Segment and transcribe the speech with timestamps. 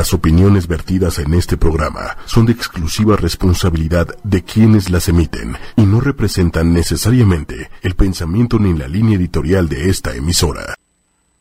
[0.00, 5.82] Las opiniones vertidas en este programa son de exclusiva responsabilidad de quienes las emiten y
[5.82, 10.74] no representan necesariamente el pensamiento ni la línea editorial de esta emisora.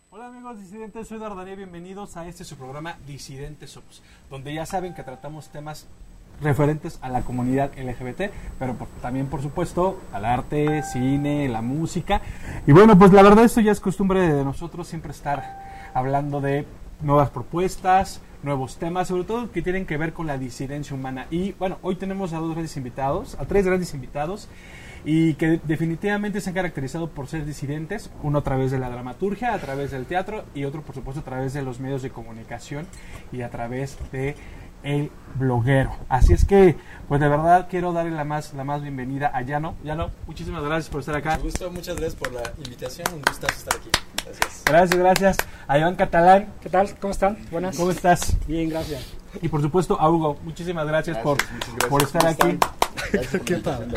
[0.09, 4.93] Hola amigos disidentes, soy Dardané, bienvenidos a este su programa Disidentes Somos, donde ya saben
[4.93, 5.87] que tratamos temas
[6.41, 8.29] referentes a la comunidad LGBT,
[8.59, 12.21] pero por- también por supuesto al arte, cine, la música.
[12.67, 16.67] Y bueno, pues la verdad esto ya es costumbre de nosotros siempre estar hablando de
[17.01, 21.27] nuevas propuestas, nuevos temas, sobre todo que tienen que ver con la disidencia humana.
[21.31, 24.49] Y bueno, hoy tenemos a dos grandes invitados, a tres grandes invitados,
[25.05, 29.53] y que definitivamente se han caracterizado por ser disidentes, uno a través de la dramaturgia,
[29.53, 32.85] a través del teatro, y otro por supuesto a través de los medios de comunicación
[33.31, 34.35] y a través de
[34.83, 35.91] el bloguero.
[36.09, 39.75] Así es que, pues de verdad quiero darle la más, la más bienvenida a Llano.
[39.83, 41.35] Llano, muchísimas gracias por estar acá.
[41.37, 43.89] Un gusto, muchas gracias por la invitación, un gustazo estar aquí.
[44.25, 44.63] Gracias.
[44.65, 45.37] Gracias, gracias.
[45.67, 46.97] A Iván Catalán, ¿Qué tal?
[46.99, 47.37] ¿Cómo están?
[47.51, 47.77] Buenas.
[47.77, 48.35] ¿cómo estás?
[48.47, 49.18] Bien, gracias.
[49.41, 51.37] Y por supuesto a Hugo, muchísimas gracias, por,
[51.89, 52.57] por estar aquí.
[53.45, 53.87] ¿Qué tal?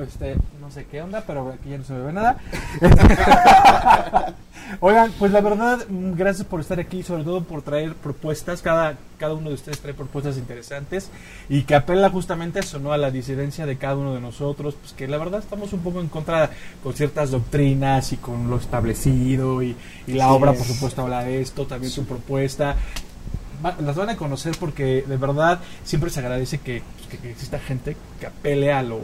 [0.00, 2.38] Este, no sé qué onda, pero aquí ya no se me ve nada.
[4.80, 8.60] Oigan, pues la verdad, mm, gracias por estar aquí, sobre todo por traer propuestas.
[8.60, 11.10] Cada, cada uno de ustedes trae propuestas interesantes
[11.48, 12.92] y que apela justamente a eso, ¿no?
[12.92, 16.00] A la disidencia de cada uno de nosotros, pues que la verdad estamos un poco
[16.00, 16.50] en contra
[16.82, 19.74] con ciertas doctrinas y con lo establecido y,
[20.06, 20.58] y la Sí, obra, es.
[20.58, 22.76] por supuesto, habla de esto, también su propuesta.
[23.64, 27.30] Va- las van a conocer porque de verdad siempre se agradece que, pues, que- que
[27.32, 28.96] exista gente que apele a lo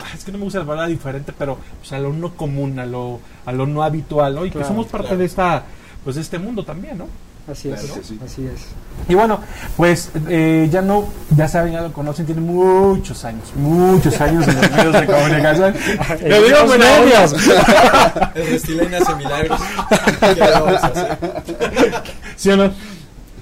[0.00, 2.78] ah, es que no me gusta la palabra diferente pero pues, a lo no común
[2.78, 4.44] a lo a lo no habitual ¿no?
[4.46, 5.18] y que somos parte claro.
[5.20, 5.62] de esta
[6.04, 7.06] pues de este mundo también no
[7.50, 7.80] Así es.
[8.02, 8.18] Sí.
[8.22, 8.66] Así es.
[9.08, 9.40] y bueno
[9.74, 14.54] pues eh, ya no ya saben ya lo conocen tiene muchos años muchos años en
[14.60, 15.74] los medios de comunicación
[16.28, 17.00] lo digo Los buena onda.
[17.00, 17.32] medios.
[18.34, 19.60] El hace milagros.
[20.34, 21.18] ¿Qué vamos a hacer?
[22.36, 22.70] ¿sí o no?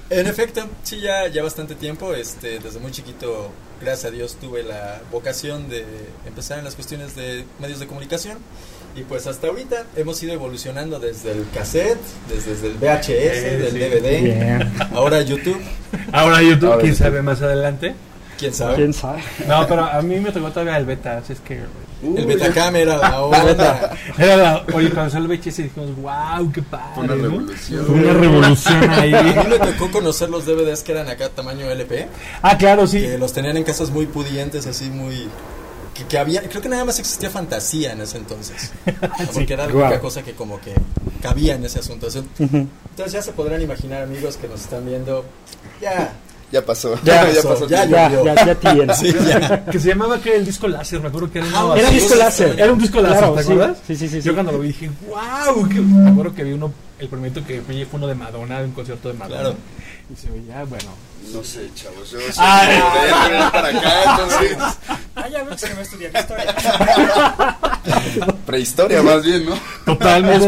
[0.09, 2.13] En efecto, sí, ya, ya bastante tiempo.
[2.13, 5.85] Este, desde muy chiquito, gracias a Dios, tuve la vocación de
[6.25, 8.37] empezar en las cuestiones de medios de comunicación.
[8.95, 11.99] Y pues hasta ahorita hemos ido evolucionando desde el cassette,
[12.29, 13.77] desde, desde el VHS, Eh, del sí.
[13.79, 14.73] DVD, Bien.
[14.95, 15.61] ahora YouTube.
[16.11, 17.05] ahora YouTube Ahora quién YouTube.
[17.05, 17.93] sabe más adelante
[18.39, 18.75] ¿Quién sabe?
[18.75, 19.21] ¿Quién sabe?
[19.47, 21.59] no pero a mí me tocó todavía el beta así es que
[22.03, 23.91] El Betacam era la onda.
[24.17, 26.85] Era la, oye, cuando salió el VHS dijimos, wow, qué padre.
[27.01, 27.23] Una ¿no?
[27.23, 27.85] revolución.
[27.85, 29.11] Fue Una revolución A ahí.
[29.13, 32.07] mí me tocó conocer los DVDs que eran acá tamaño LP.
[32.41, 33.01] Ah, claro, sí.
[33.01, 35.27] que los tenían en casas muy pudientes, así muy...
[35.95, 38.71] Que, que había, creo que nada más existía fantasía en ese entonces.
[39.33, 39.85] Porque era la Guau.
[39.87, 40.73] única cosa que como que
[41.23, 42.05] cabía en ese asunto.
[42.07, 42.67] Entonces, Ujú.
[42.91, 45.25] entonces ya se podrán imaginar, amigos, que nos están viendo.
[45.81, 46.13] Ya,
[46.51, 46.97] Ya pasó.
[47.03, 47.85] Ya Ya, pasó, ya.
[47.85, 48.93] Ya, ya, ya tiene.
[48.95, 49.65] sí, ya.
[49.71, 51.75] Que se llamaba que el disco láser, me acuerdo que era una Ah.
[51.77, 52.59] Era disco láser.
[52.59, 53.51] Era un disco láser, Claro, ¿te sí.
[53.51, 53.77] acuerdas?
[53.85, 54.15] Sí, sí, sí.
[54.17, 54.29] Yo sí.
[54.31, 55.67] cuando lo vi dije, wow.
[55.69, 55.79] Que...
[55.81, 59.09] Me acuerdo que vi uno, el primerito que fue uno de Madonna, de un concierto
[59.09, 59.41] de Madonna.
[59.41, 59.55] Claro.
[60.11, 60.89] Y se veía, bueno.
[61.33, 62.09] No sé, chavos.
[62.11, 64.57] Yo Ah, soy de para acá, entonces.
[65.15, 66.55] Ah, ya ves que me estudiar historia.
[68.45, 69.55] Prehistoria, más bien, ¿no?
[69.85, 70.47] Totalmente.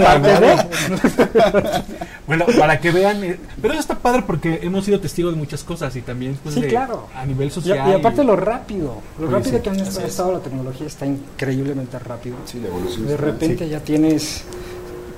[2.27, 3.23] bueno, para que vean.
[3.23, 6.55] eh, Pero eso está padre porque hemos sido testigos de muchas cosas y también pues,
[6.55, 7.07] Sí, de- claro.
[7.15, 7.89] a nivel social.
[7.89, 9.97] y aparte lo rápido, lo rápido sí, que han es.
[9.97, 12.37] estado la tecnología está increíblemente rápido.
[12.45, 13.07] Sí, la evolución.
[13.07, 14.43] De repente ya tienes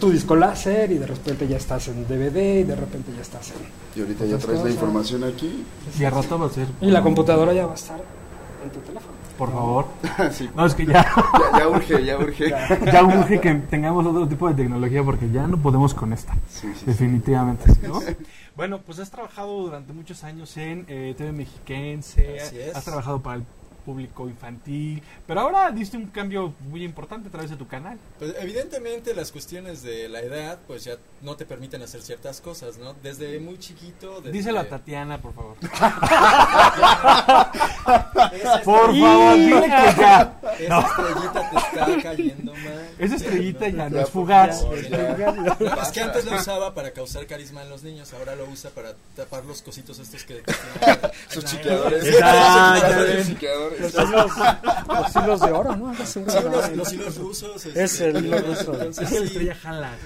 [0.01, 3.51] tu disco láser y de repente ya estás en DVD y de repente ya estás
[3.51, 3.57] en...
[3.95, 5.63] Y ahorita ya traes la información aquí.
[5.97, 6.67] Y al rato va a ser.
[6.81, 8.01] Y la computadora ya va a estar
[8.63, 9.13] en tu teléfono.
[9.37, 9.85] Por favor.
[10.31, 10.49] sí.
[10.55, 11.05] No, es que ya.
[11.53, 12.49] Ya, ya urge, ya urge.
[12.91, 16.33] ya urge que tengamos otro tipo de tecnología porque ya no podemos con esta.
[16.49, 16.85] Sí, sí, sí.
[16.87, 17.99] Definitivamente, ¿no?
[18.55, 22.75] Bueno, pues has trabajado durante muchos años en eh, TV Mexiquense, Así es.
[22.75, 23.45] has trabajado para el
[23.81, 27.97] público infantil, pero ahora diste un cambio muy importante a través de tu canal.
[28.19, 32.77] Pues evidentemente las cuestiones de la edad pues ya no te permiten hacer ciertas cosas,
[32.77, 32.93] ¿no?
[33.01, 34.21] Desde muy chiquito...
[34.21, 34.31] Desde...
[34.31, 35.55] Díselo a Tatiana, por favor.
[38.33, 40.39] Esa Por favor, dile que ya.
[40.59, 42.89] Esa estrellita te está cayendo mal.
[42.97, 44.63] Esa estrellita ya no es fugaz.
[44.63, 48.71] No, es que antes lo usaba para causar carisma en los niños, ahora lo usa
[48.71, 50.41] para tapar los cositos estos que...
[51.29, 52.15] Sus chiqueadores.
[53.79, 54.31] Los hilos,
[54.87, 55.89] los hilos de oro, ¿no?
[55.91, 56.23] Así.
[56.27, 57.65] Son los, los hilos rusos.
[57.65, 58.73] este, Es el hilo ruso.
[58.73, 59.97] entonces, sí, estrella jala.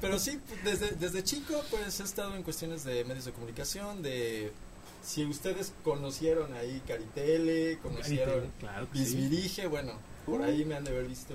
[0.00, 4.52] Pero sí, desde, desde chico pues he estado en cuestiones de medios de comunicación, de...
[5.02, 9.14] Si ustedes conocieron ahí Caritele, conocieron Claro que sí.
[9.16, 9.92] Bisbirige, bueno,
[10.28, 11.34] Por ahí me han de haber visto.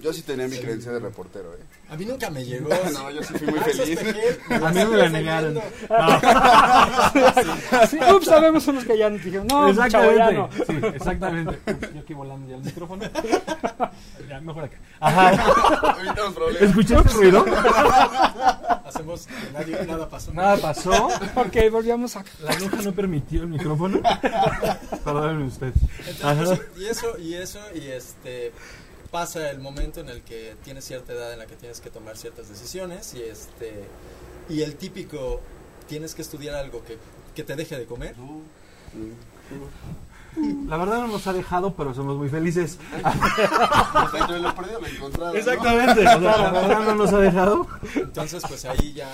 [0.00, 1.58] Yo sí tenía mi creencia de reportero, ¿eh?
[1.90, 2.70] A mí nunca me llegó.
[2.92, 3.98] No, yo sí fui muy feliz.
[4.50, 5.60] A mí me la negaron.
[7.90, 10.46] Sí, ups, sabemos unos que ya nos dijeron, no, chavo, ya no.
[10.46, 10.66] Exactamente.
[10.66, 11.58] Sí, exactamente.
[11.70, 13.04] Ups, Yo aquí volando ya el micrófono.
[14.30, 14.76] Ya, mejor acá.
[15.00, 15.32] Ajá.
[16.00, 16.62] Evitamos problemas.
[16.62, 17.44] ¿Escuchaste el ruido?
[18.84, 20.32] Hacemos que nadie, nada pasó.
[20.32, 21.06] Nada pasó.
[21.34, 22.24] Ok, volvíamos a...
[22.40, 24.00] La aguja no permitió el micrófono.
[25.04, 25.72] Perdónenme usted.
[26.06, 26.44] Entonces, Ajá.
[26.44, 28.52] pues, y eso, y eso, y este
[29.10, 32.16] pasa el momento en el que tienes cierta edad en la que tienes que tomar
[32.16, 33.88] ciertas decisiones y este
[34.48, 35.40] y el típico
[35.88, 36.98] tienes que estudiar algo que,
[37.34, 38.14] que te deje de comer.
[40.66, 42.78] La verdad no nos ha dejado, pero somos muy felices.
[44.12, 45.32] Dentro de lo perdido lo encontrado.
[45.32, 45.38] ¿no?
[45.38, 46.00] Exactamente.
[46.00, 47.66] O sea, la verdad no nos ha dejado.
[47.94, 49.08] Entonces, pues ahí ya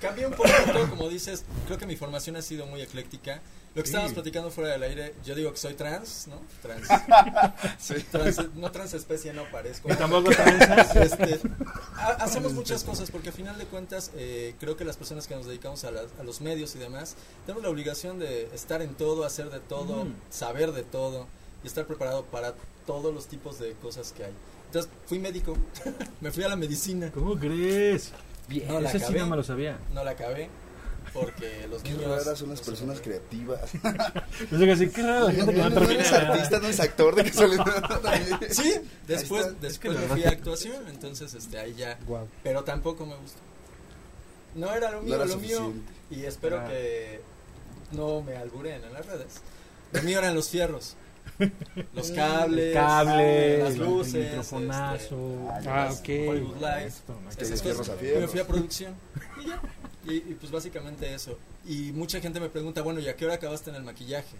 [0.00, 3.40] cambié un poquito, como dices, creo que mi formación ha sido muy ecléctica.
[3.74, 6.40] Lo que estábamos platicando fuera del aire, yo digo que soy trans, ¿no?
[6.60, 6.88] Trans.
[8.10, 9.92] trans- no transespecie, no parezco.
[9.92, 10.96] Y tampoco trans.
[10.96, 11.40] Este,
[11.96, 15.36] ha- hacemos muchas cosas porque a final de cuentas eh, creo que las personas que
[15.36, 17.14] nos dedicamos a, las- a los medios y demás
[17.46, 20.14] tenemos la obligación de estar en todo, hacer de todo, Mm.
[20.30, 21.26] saber de todo
[21.62, 22.54] y estar preparado para
[22.86, 24.32] todos los tipos de cosas que hay.
[24.66, 25.56] Entonces fui médico,
[26.20, 28.10] me fui a la medicina, ¿Cómo crees?
[28.48, 28.66] Bien.
[28.66, 29.20] No la Ese sí acabé.
[29.20, 29.78] no me lo sabía.
[29.94, 30.48] no la acabé
[31.12, 32.08] porque los Qué niños...
[32.24, 33.60] raras son las personas creativas.
[34.50, 36.64] Yo sé que sí, qué raro la gente que no No termina eres artista, no
[36.66, 37.64] eres actor, de casualidad.
[38.02, 38.38] también.
[38.50, 38.74] Sí,
[39.06, 39.58] después, está.
[39.60, 42.26] después me fui a actuación, entonces este ahí ya, Guau.
[42.42, 43.40] pero tampoco me gustó.
[44.54, 45.92] No era lo No mío, era lo mío suficiente.
[46.10, 46.68] y espero Ah.
[46.68, 47.20] que
[47.92, 49.40] no me alburen en las redes.
[49.92, 50.96] Lo mío eran los fierros,
[51.94, 55.48] los cables, El cable, las el luces, microfonazo.
[55.66, 56.30] Ah, este, ok.
[56.30, 57.30] Hollywood Live, Esto, ¿no?
[57.30, 58.94] esas fierros a me fui a producción
[59.42, 59.60] y ya.
[60.06, 61.36] Y, pues básicamente eso.
[61.66, 64.36] Y mucha gente me pregunta, bueno, ¿y a qué hora acabaste en el maquillaje?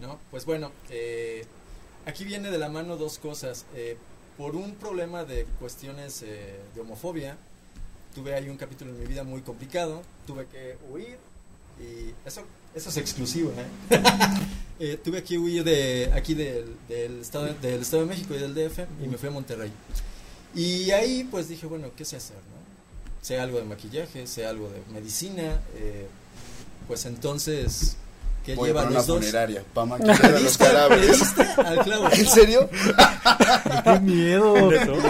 [0.00, 0.18] ¿No?
[0.30, 1.44] Pues bueno, eh,
[2.06, 3.66] aquí viene de la mano dos cosas.
[3.74, 3.96] Eh,
[4.38, 7.36] por un problema de cuestiones eh, de homofobia,
[8.14, 11.16] tuve ahí un capítulo en mi vida muy complicado, tuve que huir
[11.80, 12.42] y eso,
[12.74, 14.00] eso es exclusivo, ¿eh?
[14.78, 18.38] Eh, tuve que huir de aquí del, del, estado, de- del Estado de México y
[18.38, 19.72] del DF y me fui a Monterrey.
[20.54, 22.36] Y ahí pues dije, bueno, ¿qué sé hacer?
[22.36, 22.65] No?
[23.26, 26.06] Sé algo de maquillaje, sé algo de medicina, eh,
[26.86, 27.96] pues entonces,
[28.44, 29.18] ¿qué Voy a lleva una los dos?
[29.18, 30.64] funeraria para maquillar a los ¿Viste?
[30.64, 31.18] ¿Le cadáveres.
[31.18, 32.08] diste al clavo?
[32.12, 32.70] ¿En serio?
[33.84, 34.54] ¡Qué miedo!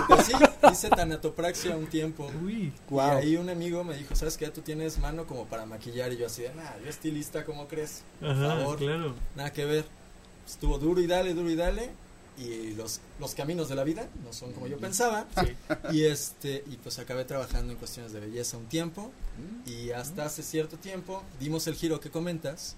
[0.08, 0.32] Pues sí,
[0.72, 2.32] hice tanatopraxia un tiempo.
[2.42, 2.72] Uy.
[2.88, 3.18] Guau.
[3.18, 4.48] Y ahí un amigo me dijo, ¿sabes qué?
[4.48, 6.10] Tú tienes mano como para maquillar.
[6.14, 8.02] Y yo así de, nah, yo estilista, ¿cómo crees?
[8.20, 9.14] Por Ajá, favor, claro.
[9.34, 9.84] nada que ver.
[10.48, 11.90] Estuvo duro y dale, duro y dale.
[12.38, 15.26] Y los, los caminos de la vida no son como yo pensaba.
[15.90, 19.10] Y este y pues acabé trabajando en cuestiones de belleza un tiempo.
[19.66, 22.76] Y hasta hace cierto tiempo dimos el giro que comentas.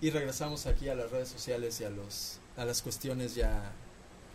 [0.00, 3.72] Y regresamos aquí a las redes sociales y a, los, a las cuestiones ya,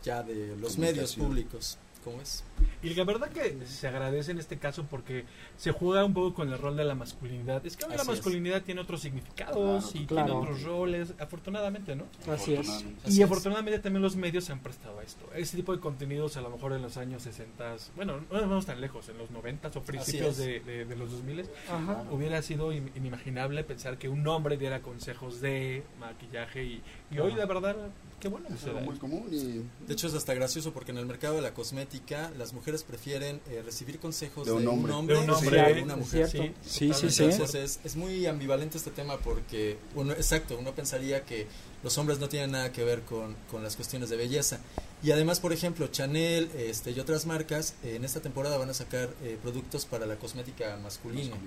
[0.03, 1.77] ya de los medios públicos.
[2.04, 2.44] ¿Cómo es?
[2.81, 5.25] Y la verdad que se agradece en este caso porque
[5.57, 7.66] se juega un poco con el rol de la masculinidad.
[7.66, 8.18] Es que hoy la Así es.
[8.18, 10.25] masculinidad tiene otros significados Claro, y claro.
[10.28, 12.06] tiene otros roles, afortunadamente, ¿no?
[12.31, 12.69] Así es.
[12.69, 13.25] Así y es.
[13.25, 15.30] afortunadamente también los medios se han prestado a esto.
[15.36, 18.66] Ese tipo de contenidos a lo mejor en los años 60, bueno, no nos vamos
[18.66, 22.06] tan lejos, en los 90 o principios de, de- de los 2000 Ajá.
[22.12, 26.81] hubiera sido in- inimaginable pensar que un hombre diera consejos de maquillaje y,
[27.12, 27.75] y hoy la verdad,
[28.19, 31.06] qué bueno Es algo muy común y De hecho es hasta gracioso porque en el
[31.06, 35.16] mercado de la cosmética las mujeres prefieren eh, recibir consejos De de, un hombre.
[35.16, 36.30] De un que hombre, de una mujer.
[36.30, 36.54] Sí,
[36.94, 37.24] sí, sí.
[37.24, 41.48] Entonces es, es muy ambivalente este tema porque uno, exacto, uno pensaría que
[41.83, 44.60] los hombres no tienen nada que ver con, con las cuestiones de belleza.
[45.01, 48.74] Y además, por ejemplo, Chanel este, y otras marcas eh, en esta temporada van a
[48.74, 51.38] sacar eh, productos para la cosmética masculina,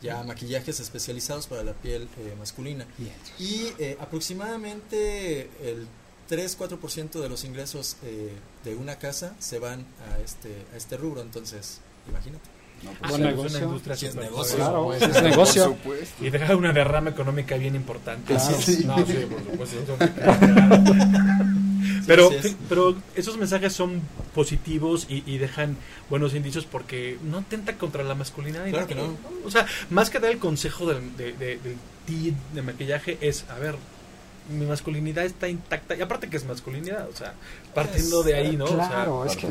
[0.00, 2.86] ya maquillajes especializados para la piel eh, masculina.
[2.96, 3.12] Bien.
[3.38, 5.86] Y eh, aproximadamente el
[6.30, 8.32] 3-4% de los ingresos eh,
[8.64, 12.48] de una casa se van a este, a este rubro, entonces imagínate.
[12.82, 13.46] no, pues, negocio.
[13.46, 14.56] Es una industria Sí, es negocio.
[14.56, 15.76] Claro, Pues, es negocio.
[16.20, 18.34] Y deja una derrama económica bien importante.
[18.34, 18.56] Claro.
[18.60, 18.84] Sí, sí.
[18.84, 19.96] No, sí, por supuesto.
[22.06, 22.30] pero,
[22.68, 24.00] pero esos mensajes son
[24.34, 25.76] positivos y, y dejan
[26.10, 28.68] buenos indicios porque no atenta contra la masculinidad.
[28.68, 29.16] Claro que no.
[29.44, 31.76] O sea, más que dar el consejo del, de, de- del
[32.06, 33.76] tip de maquillaje es, a ver,
[34.50, 35.94] mi masculinidad está intacta.
[35.96, 37.34] Y aparte que es masculinidad, o sea,
[37.74, 38.64] partiendo Es- de ahí, ¿no?
[38.64, 39.46] O sea, Claro, es que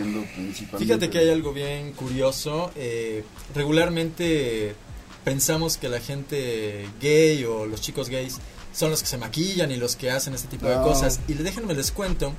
[0.78, 2.72] Fíjate que hay algo bien curioso.
[2.76, 3.24] eh,
[3.56, 4.76] regularmente
[5.24, 8.40] pensamos que la gente gay o los chicos gays
[8.74, 11.20] son los que se maquillan y los que hacen este tipo de cosas.
[11.28, 12.34] Y déjenme les cuento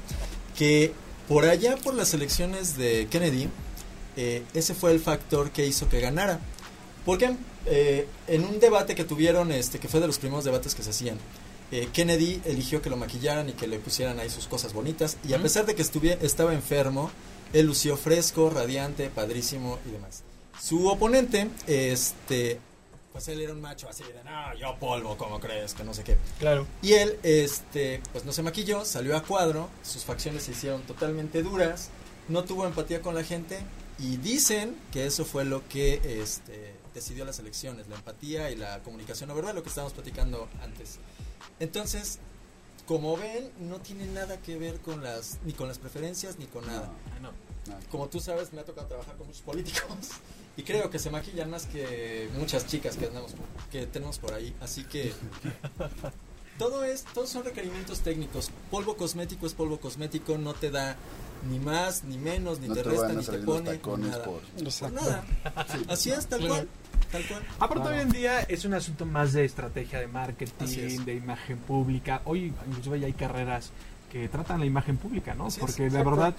[0.57, 0.93] que
[1.29, 3.49] por allá por las elecciones de Kennedy,
[4.17, 6.41] eh, ese fue el factor que hizo que ganara.
[7.05, 7.35] Porque
[7.67, 10.91] eh, en un debate que tuvieron, este, que fue de los primeros debates que se
[10.91, 11.17] hacían,
[11.73, 15.17] eh, Kennedy eligió que lo maquillaran y que le pusieran ahí sus cosas bonitas.
[15.27, 15.83] Y a pesar de que
[16.21, 17.11] estaba enfermo,
[17.55, 20.23] él lució fresco, radiante, padrísimo y demás.
[20.61, 22.61] Su oponente, este,
[23.11, 25.73] pues él era un macho así de, no, yo polvo, ¿cómo crees?
[25.73, 26.19] Que no sé qué.
[26.39, 26.67] Claro.
[26.83, 31.43] Y él, este, pues no se maquilló, salió a cuadro, sus facciones se hicieron totalmente
[31.43, 31.89] duras,
[32.29, 33.59] no tuvo empatía con la gente
[33.99, 38.81] y dicen que eso fue lo que este, decidió las elecciones, la empatía y la
[38.81, 40.99] comunicación no verbal, lo que estábamos platicando antes.
[41.61, 42.19] Entonces,
[42.87, 46.67] como ven, no tiene nada que ver con las, ni con las preferencias ni con
[46.67, 46.91] nada.
[47.15, 47.31] Ah, no.
[47.73, 47.79] No.
[47.93, 49.85] Como tú sabes, me ha tocado trabajar con muchos políticos
[50.57, 54.35] y creo que se maquillan más que muchas chicas que andamos por- que tenemos por
[54.35, 54.53] ahí.
[54.61, 55.13] Así que
[56.59, 58.51] todo es, todos son requerimientos técnicos.
[58.71, 60.97] Polvo cosmético es polvo cosmético, no te da
[61.49, 64.25] ni más, ni menos, ni No te te resta, ni te pone nada.
[64.25, 64.41] por...
[64.43, 65.01] Por Exacto.
[65.01, 65.25] nada.
[65.73, 65.85] Sí.
[65.89, 66.69] Así es, tal cual.
[67.13, 67.43] Tal cual.
[67.61, 71.05] Aparte hoy en día es un asunto más de estrategia de marketing, es.
[71.05, 72.23] de imagen pública.
[72.25, 73.71] Hoy inclusive ya hay carreras
[74.11, 75.47] que tratan la imagen pública, ¿no?
[75.47, 76.11] Así es, Porque la exacto.
[76.11, 76.35] verdad,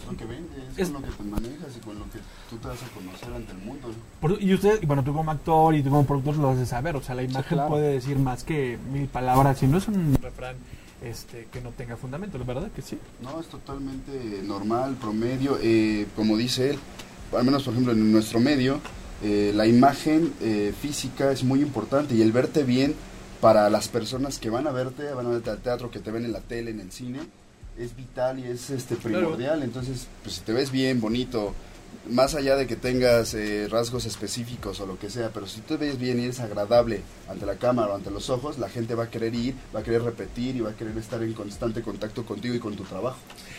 [0.00, 2.18] Es lo que vendes, Es- es con lo que te manejas y con lo que
[2.48, 3.88] tú te vas a conocer ante el mundo.
[4.20, 6.66] por- y usted, y bueno, tú como actor y tú como productor lo has de
[6.66, 7.68] saber, o sea, la imagen claro.
[7.70, 10.56] puede decir más que mil palabras, y no es un refrán
[11.02, 12.98] este que no tenga fundamento, la verdad que sí.
[13.22, 15.58] No, es totalmente normal, promedio.
[15.62, 16.78] eh, como dice él,
[17.36, 18.80] al menos por ejemplo en nuestro medio,
[19.22, 22.94] eh, la imagen eh, física es muy importante y el verte bien
[23.40, 26.24] para las personas que van a verte, van a verte al teatro, que te ven
[26.24, 27.20] en la tele, en el cine,
[27.78, 29.62] es vital y es este primordial.
[29.62, 31.54] Entonces, pues si te ves bien, bonito,
[32.10, 35.76] más allá de que tengas eh, rasgos específicos o lo que sea, pero si te
[35.76, 39.04] ves bien y eres agradable ante la cámara o ante los ojos, la gente va
[39.04, 42.24] a querer ir, va a querer repetir y va a querer estar en constante contacto
[42.24, 43.18] contigo y con tu trabajo.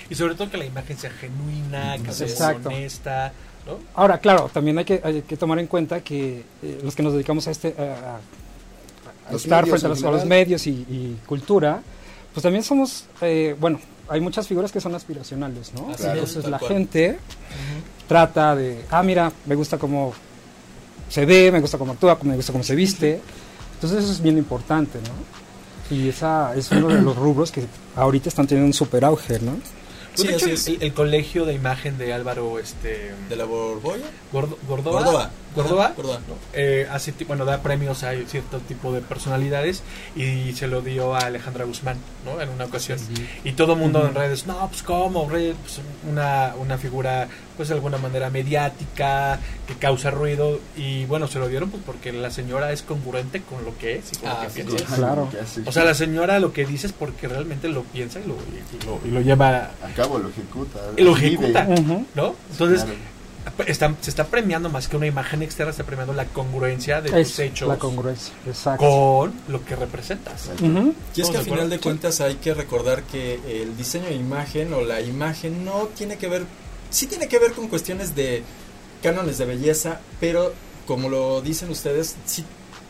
[0.10, 3.34] Y sobre todo que la imagen sea genuina, que sea honesta,
[3.66, 3.78] ¿no?
[3.96, 7.14] Ahora, claro, también hay que, hay que tomar en cuenta que eh, los que nos
[7.14, 8.20] dedicamos a este a,
[9.36, 10.28] estar frente a los, a los general.
[10.28, 11.82] medios y, y cultura,
[12.34, 15.92] pues también somos, eh, bueno, hay muchas figuras que son aspiracionales, ¿no?
[15.94, 16.72] Es, Entonces la cual.
[16.72, 17.20] gente
[18.08, 20.14] trata de, ah, mira, me gusta cómo
[21.10, 23.22] se ve, me gusta cómo actúa, me gusta cómo se viste.
[23.76, 25.96] Entonces eso es bien importante, ¿no?
[25.96, 29.58] Y esa es uno de los rubros que ahorita están teniendo un super auge, ¿no?
[30.22, 34.06] Sí, de hecho, el, el colegio de imagen de Álvaro este ¿De la Borbolla?
[34.32, 35.32] Gordo- Gordoa, Gordoa.
[35.56, 35.94] Gordoa.
[36.28, 36.36] ¿no?
[36.54, 39.84] Eh, hace bueno, da premios a cierto tipo de personalidades
[40.16, 42.40] y se lo dio a Alejandra Guzmán, ¿no?
[42.42, 43.00] En una ocasión.
[43.44, 45.56] Y todo el mundo en redes, no, pues cómo, pues,
[46.10, 47.28] una, una figura,
[47.58, 50.60] pues de alguna manera mediática, que causa ruido.
[50.78, 54.14] Y bueno, se lo dieron pues porque la señora es congruente con lo que es
[54.14, 54.96] y con Ah, lo que sí, piensa.
[54.96, 55.26] Claro.
[55.26, 55.30] Lo
[55.64, 55.70] que.
[55.70, 58.86] O sea, la señora lo que dice es porque realmente lo piensa y lo, y
[58.86, 60.80] lo, y lo lleva, A cabo lo ejecuta.
[60.98, 61.28] y lo vive.
[61.50, 61.68] ejecuta.
[62.16, 62.36] ¿no?
[62.52, 62.98] Entonces, Claro.
[63.68, 67.10] Está- se está premiando más que una imagen externa, se está premiando la congruencia de
[67.10, 68.84] tus Es hechos la congruencia, exacto.
[68.86, 70.48] con lo que representas.
[70.48, 70.66] Exacto.
[70.66, 70.80] Ujú.
[71.16, 74.16] Y es ¿Estamos que al final de cuentas hay que recordar que el diseño de
[74.16, 76.46] imagen o la imagen no tiene que ver,
[76.90, 78.44] sí tiene que ver con cuestiones de
[79.04, 80.54] cánones de belleza, pero
[80.86, 82.44] como lo dicen ustedes, sí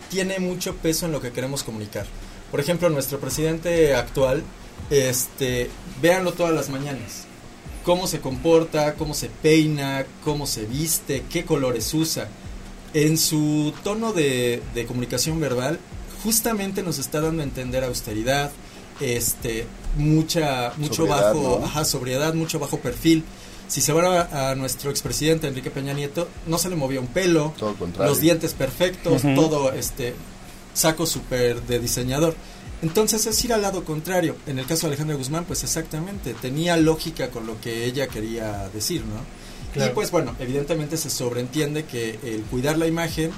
[0.10, 2.06] tiene mucho peso en lo que queremos comunicar.
[2.50, 4.42] Por ejemplo, nuestro presidente actual,
[4.90, 5.70] este,
[6.02, 7.26] véanlo todas las mañanas.
[7.84, 12.28] Cómo se comporta, cómo se peina, cómo se viste, qué colores usa.
[12.94, 15.80] En su tono de, de comunicación verbal,
[16.24, 18.52] justamente nos está dando a entender austeridad,
[19.00, 19.66] este,
[19.98, 21.66] mucha, mucho Sobriedad, bajo, ¿no?
[21.66, 23.24] ajá, sobriedad, mucho bajo perfil.
[23.68, 27.08] Si se va a, a nuestro expresidente Enrique Peña Nieto, no se le movía un
[27.08, 28.12] pelo, Todo lo contrario.
[28.12, 30.16] los dientes perfectos, todo este
[30.74, 32.36] saco súper de diseñador.
[32.82, 34.36] Entonces es ir al lado contrario.
[34.48, 38.70] En el caso de Alejandra Guzmán, pues exactamente, tenía lógica con lo que ella quería
[38.74, 39.22] decir, ¿no?
[39.74, 39.92] Claro.
[39.92, 43.32] Y pues bueno, evidentemente se sobreentiende que el cuidar la imagen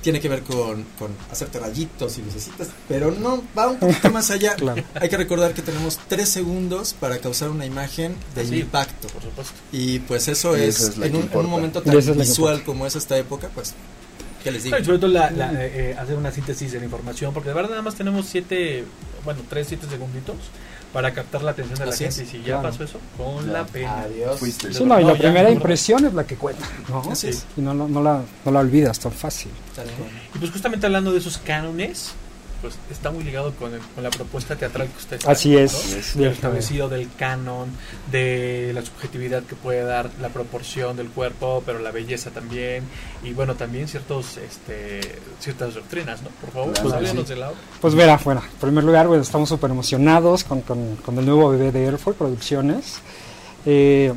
[0.00, 4.30] tiene que ver con, con hacerte rayitos y lucecitas, pero no, va un poquito más
[4.30, 4.54] allá.
[4.64, 4.82] Claro.
[4.94, 9.08] Hay que recordar que tenemos tres segundos para causar una imagen de Así, impacto.
[9.08, 9.54] Por supuesto.
[9.72, 11.48] Y pues eso Y es, en, un, en un importa.
[11.48, 13.72] momento tan visual como es esta época, pues,
[14.44, 14.76] ¿qué les digo?
[14.76, 17.48] No, y sobre todo la, la, eh, eh, hacer una síntesis de la información, porque
[17.48, 18.84] de verdad nada más tenemos siete,
[19.24, 20.36] bueno, tres, siete segunditos
[20.92, 22.22] para captar la atención de la Así gente.
[22.22, 22.28] es.
[22.28, 22.62] Y si ya Claro.
[22.70, 24.02] pasó eso, con la pena.
[24.02, 24.38] Adiós.
[24.38, 24.72] Fuiste.
[24.72, 27.00] Sí, no, y la primera impresión es la que cuenta, ¿no?
[27.10, 27.44] Así es.
[27.56, 29.50] Y no, no, no la, no la olvidas tan fácil.
[29.74, 29.86] Tal.
[30.34, 32.12] Y pues justamente hablando de esos cánones,
[32.64, 35.74] pues está muy ligado con, el- con la propuesta teatral que usted Así es.
[35.74, 36.16] Así es.
[36.16, 37.68] Del establecido del canon,
[38.10, 42.84] de la subjetividad que puede dar la proporción del cuerpo, pero la belleza también,
[43.22, 45.00] y bueno, también ciertos, este,
[45.40, 46.30] ciertas doctrinas, ¿no?
[46.40, 47.22] Por favor, Claro, pues sí.
[47.34, 47.58] de la obra.
[47.82, 51.50] Pues verá, bueno, en primer lugar, pues estamos súper emocionados con, con, con el nuevo
[51.50, 53.00] bebé de Airford Producciones.
[53.66, 54.12] Eh,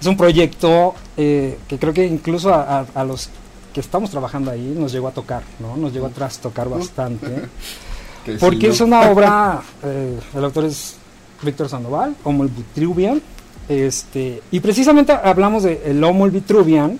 [0.00, 3.30] es un proyecto eh, que creo que incluso a, a- a los
[3.72, 5.76] que estamos trabajando ahí nos llegó a tocar, ¿no?
[5.76, 7.26] Nos llegó a trastocar bastante.
[8.40, 10.96] Porque es una obra, eh, el autor es
[11.42, 13.22] Víctor Sandoval, Homo el Vitruvian,
[13.68, 16.98] este, y precisamente hablamos de el Homo el Vitruvian,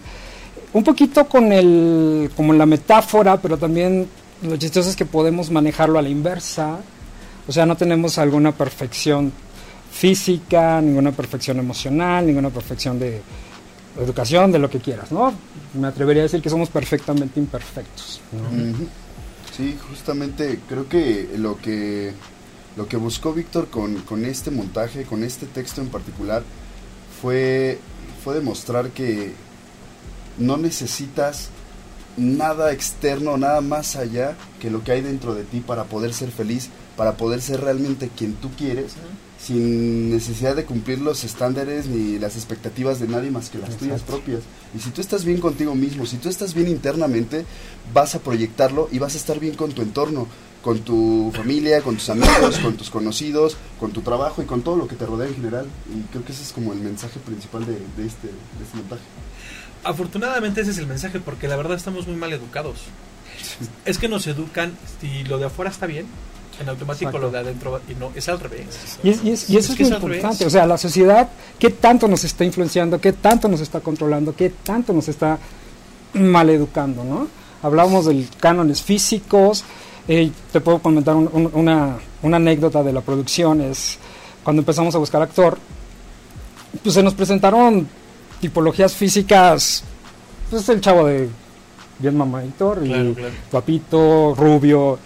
[0.73, 4.09] un poquito con el, como la metáfora, pero también
[4.43, 6.79] lo chistoso es que podemos manejarlo a la inversa,
[7.47, 9.33] o sea, no tenemos alguna perfección
[9.91, 13.21] física, ninguna perfección emocional, ninguna perfección de
[13.99, 15.33] educación, de lo que quieras, ¿no?
[15.75, 18.21] Me atrevería a decir que somos perfectamente imperfectos.
[19.57, 22.12] Sí, justamente creo que lo que
[22.76, 26.45] lo que buscó Víctor con, con este montaje, con este texto en particular,
[27.21, 27.81] fue,
[28.23, 29.33] fue demostrar que
[30.38, 31.49] no necesitas
[32.17, 36.31] nada externo, nada más allá que lo que hay dentro de ti para poder ser
[36.31, 38.95] feliz, para poder ser realmente quien tú quieres,
[39.38, 44.02] sin necesidad de cumplir los estándares ni las expectativas de nadie más que las tuyas
[44.02, 44.40] propias.
[44.76, 47.45] Y si tú estás bien contigo mismo, si tú estás bien internamente,
[47.95, 50.26] vas a proyectarlo y vas a estar bien con tu entorno,
[50.62, 54.76] con tu familia, con tus amigos, con tus conocidos, con tu trabajo y con todo
[54.76, 55.66] lo que te rodea en general.
[55.95, 59.02] Y creo que ese es como el mensaje principal de, de este, de este montaje.
[59.85, 62.80] Afortunadamente ese es el mensaje porque la verdad estamos muy mal educados.
[63.85, 66.07] Es que nos educan y lo de afuera está bien,
[66.61, 67.27] en automático Exacto.
[67.27, 68.67] lo de adentro y no, es al revés.
[69.03, 70.45] Y, es- y es- y eso Es es, que importante.
[70.47, 73.00] O sea, la sociedad, ¿qué tanto nos está influenciando?
[73.00, 74.35] ¿Qué tanto nos está controlando?
[74.35, 75.38] ¿Qué tanto nos está
[76.15, 77.05] maleducando?
[77.05, 77.29] ¿no?
[77.62, 79.65] Hablamos de cánones físicos.
[80.11, 83.61] eh, te puedo comentar un- un- una, una anécdota de la producción.
[83.61, 83.99] Es
[84.43, 85.59] cuando empezamos a buscar actor,
[86.83, 87.87] pues se nos presentaron
[88.41, 89.85] tipologías físicas.
[90.49, 91.29] Pues el chavo de
[91.99, 93.35] bien mamadito y Claro, claro.
[93.53, 94.99] guapito, rubio.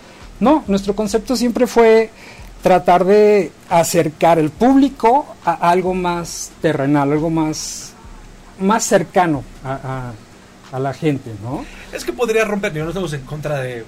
[0.43, 2.11] No, nuestro concepto siempre fue
[2.65, 7.93] tratar de acercar el público a algo más terrenal, algo más,
[8.59, 10.11] más cercano a,
[10.73, 11.65] a- la gente, ¿no?
[11.93, 13.85] Es que podría romper, yo no estamos en contra de...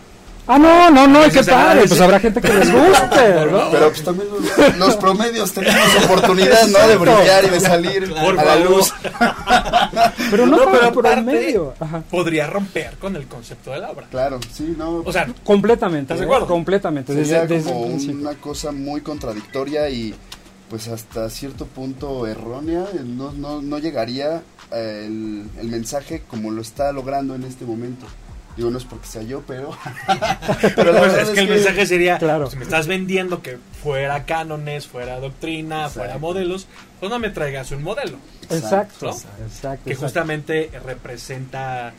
[0.46, 3.70] Ah, no, no, no, Pues, qué padre, es- pues habrá gente que les guste, ¿no?
[3.70, 6.86] Pero pues también los, los promedios tenemos oportunidad, ¿no?
[6.86, 8.92] De brillar y de salir Por a la luz.
[10.30, 11.74] Pero no, No, para pero promedio.
[11.80, 12.02] Ajá.
[12.10, 14.06] Podría romper con el concepto de la obra.
[14.10, 15.02] Claro, sí, no.
[15.04, 16.46] O sea, Completamente, ¿Estás de acuerdo?
[16.46, 20.14] completamente, desde, sería desde como una cosa muy contradictoria y
[20.68, 22.84] pues hasta cierto punto errónea.
[23.04, 28.06] No, no, no llegaría eh, el, el mensaje como lo está logrando en este momento.
[28.56, 29.70] Digo, no es porque sea yo, pero...
[30.76, 32.49] pero la pues verdad es que el mensaje sería, Claro.
[32.49, 36.67] si me estás vendiendo que fuera cánones, fuera doctrina, fuera modelos,
[37.00, 38.17] pues no me traigas un modelo,
[38.50, 39.12] Exacto, ¿no?
[39.12, 39.34] exacto.
[39.84, 39.95] que exacto.
[39.97, 41.93] justamente representa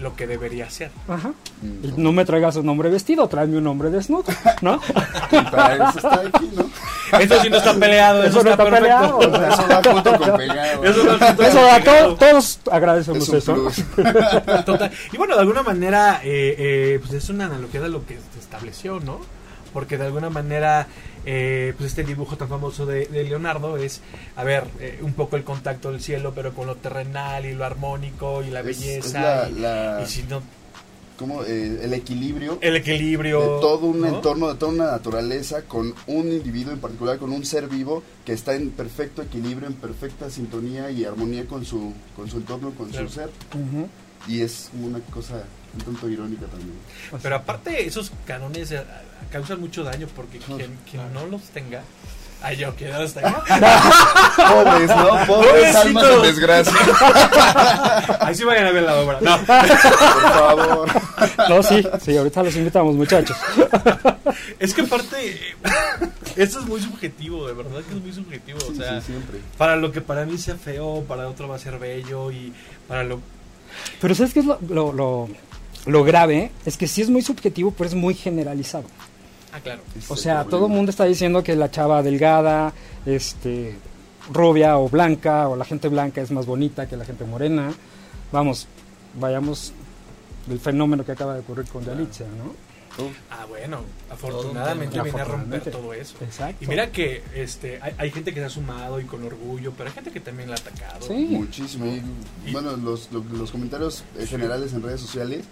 [0.00, 0.90] lo que debería ser.
[1.08, 1.28] Ajá.
[1.62, 4.24] Mm, Y no me traigas un hombre vestido, tráeme un hombre desnudo,
[4.62, 4.80] ¿no?
[5.50, 6.70] Para eso está aquí, ¿no?
[7.18, 9.36] Eso sí no está peleado, eso, Eso no está, está peleado, perfecto.
[9.36, 9.48] o sea.
[9.48, 10.84] Eso va junto con pegado.
[10.84, 12.08] Eso no está Eso a pegado.
[12.08, 13.54] to- todos agradecemos es un eso.
[13.54, 13.84] plus.
[14.64, 14.90] Total.
[15.12, 18.38] Y bueno, de alguna manera, eh, eh, pues es una analogía de lo que se
[18.38, 19.20] estableció, ¿no?
[19.72, 20.86] Porque de alguna manera,
[21.26, 24.00] eh, pues este dibujo tan famoso de, de Leonardo es,
[24.36, 27.64] a ver, eh, un poco el contacto del cielo, pero con lo terrenal y lo
[27.64, 29.44] armónico y la Es- belleza.
[29.48, 30.42] es y, la- y si no,
[31.18, 33.40] como eh, el equilibrio el equilibrio.
[33.40, 34.06] de todo un ¿no?
[34.08, 38.32] entorno, de toda una naturaleza, con un individuo en particular, con un ser vivo que
[38.32, 42.88] está en perfecto equilibrio, en perfecta sintonía y armonía con su, con su entorno, con
[42.88, 43.06] Claro.
[43.08, 43.30] su ser.
[44.26, 46.72] Y es una cosa un tanto irónica también.
[47.22, 48.82] Pero aparte, esos canones eh,
[49.30, 51.82] causan mucho daño porque quien, quien no los tenga.
[52.42, 53.44] Ay, yo que no los tenga.
[53.44, 55.26] Pobres, ¿no?
[55.26, 56.72] Pobres almas en desgracia.
[58.20, 59.18] Ahí sí vayan a ver la obra.
[59.20, 59.36] No.
[59.38, 59.76] Por
[60.32, 60.88] favor.
[61.50, 63.36] No, sí, sí, ahorita los invitamos, muchachos.
[64.58, 65.56] Es que aparte, eh,
[66.36, 68.58] esto es muy subjetivo, de verdad que es muy subjetivo.
[68.70, 69.38] o sea, sí, siempre.
[69.58, 72.52] para lo que para mí sea feo, para otro va a ser bello y
[72.86, 73.20] para lo...
[74.00, 75.28] Pero ¿sabes qué es lo, lo, lo-
[75.86, 76.52] lo grave?
[76.66, 78.84] Es que sí es muy subjetivo, pero es muy generalizado.
[79.52, 79.82] Ah, claro.
[80.08, 82.72] O sea, todo el mundo está diciendo que la chava delgada,
[83.06, 83.76] este,
[84.32, 87.72] rubia o blanca, o la gente blanca es más bonita que la gente morena.
[88.32, 88.66] Vamos,
[89.18, 89.72] vayamos
[90.46, 92.54] del fenómeno que acaba de ocurrir con Galicia, ¿no?
[93.30, 96.16] Ah, bueno, afortunadamente viene a romper todo eso.
[96.22, 96.64] Exacto.
[96.64, 99.88] Y mira que este hay, hay gente que se ha sumado y con orgullo, pero
[99.88, 101.06] hay gente que también la ha atacado.
[101.06, 101.14] Sí.
[101.30, 101.86] Muchísimo.
[102.46, 105.44] Y, bueno, los, lo- los comentarios eh, generales en redes sociales,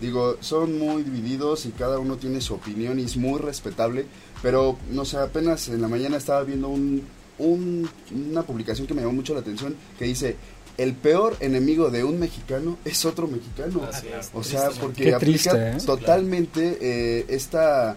[0.00, 4.06] digo, son muy divididos y cada uno tiene su opinión y es muy respetable.
[4.42, 7.02] Pero, no sé, apenas en la mañana estaba viendo un,
[7.38, 7.88] un-
[8.30, 10.36] una publicación que me llamó mucho la atención que dice:
[10.78, 13.82] El peor enemigo de un mexicano es otro mexicano.
[13.90, 14.30] Así es.
[14.34, 15.86] O sea, porque aplica triste, ¿eh?
[15.86, 17.96] totalmente eh, esta,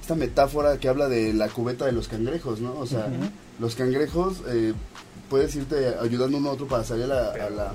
[0.00, 2.78] esta metáfora que habla de la cubeta de los cangrejos, ¿no?
[2.78, 3.08] O sea,
[3.58, 4.72] los cangrejos eh,
[5.28, 7.72] puedes irte ayudando uno a otro para salir a la, a la,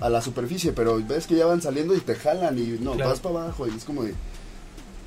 [0.00, 3.10] a la superficie, pero ves que ya van saliendo y te jalan y no, Claro.
[3.10, 4.14] vas para abajo y es como de...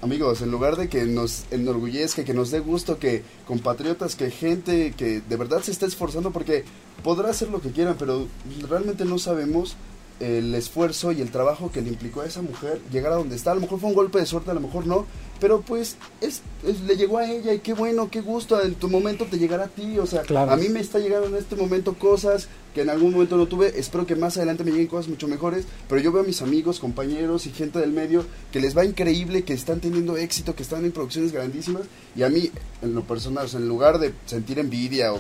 [0.02, 4.94] amigos, en lugar de que nos enorgullezca, que nos dé gusto, que compatriotas, que gente
[4.98, 6.64] que de verdad se está esforzando, porque
[7.04, 8.28] podrá hacer lo que quieran, pero
[8.70, 9.76] realmente no sabemos
[10.20, 13.52] el esfuerzo y el trabajo que le implicó a esa mujer llegar a donde está.
[13.52, 15.06] A lo mejor fue un golpe de suerte, a lo mejor no,
[15.44, 18.88] pero pues es, es- le llegó a ella y qué bueno, qué gusto, en tu
[18.88, 20.50] momento te llegará a ti, o sea, Claro.
[20.52, 23.78] a mí me está llegando en este momento cosas que en algún momento no tuve,
[23.78, 26.80] espero que más adelante me lleguen cosas mucho mejores, pero yo veo a mis amigos,
[26.80, 30.86] compañeros y gente del medio que les va increíble, que están teniendo éxito, que están
[30.86, 31.84] en producciones grandísimas
[32.16, 32.50] y a mí,
[32.82, 35.20] en lo personal, o sea, en lugar de sentir envidia o,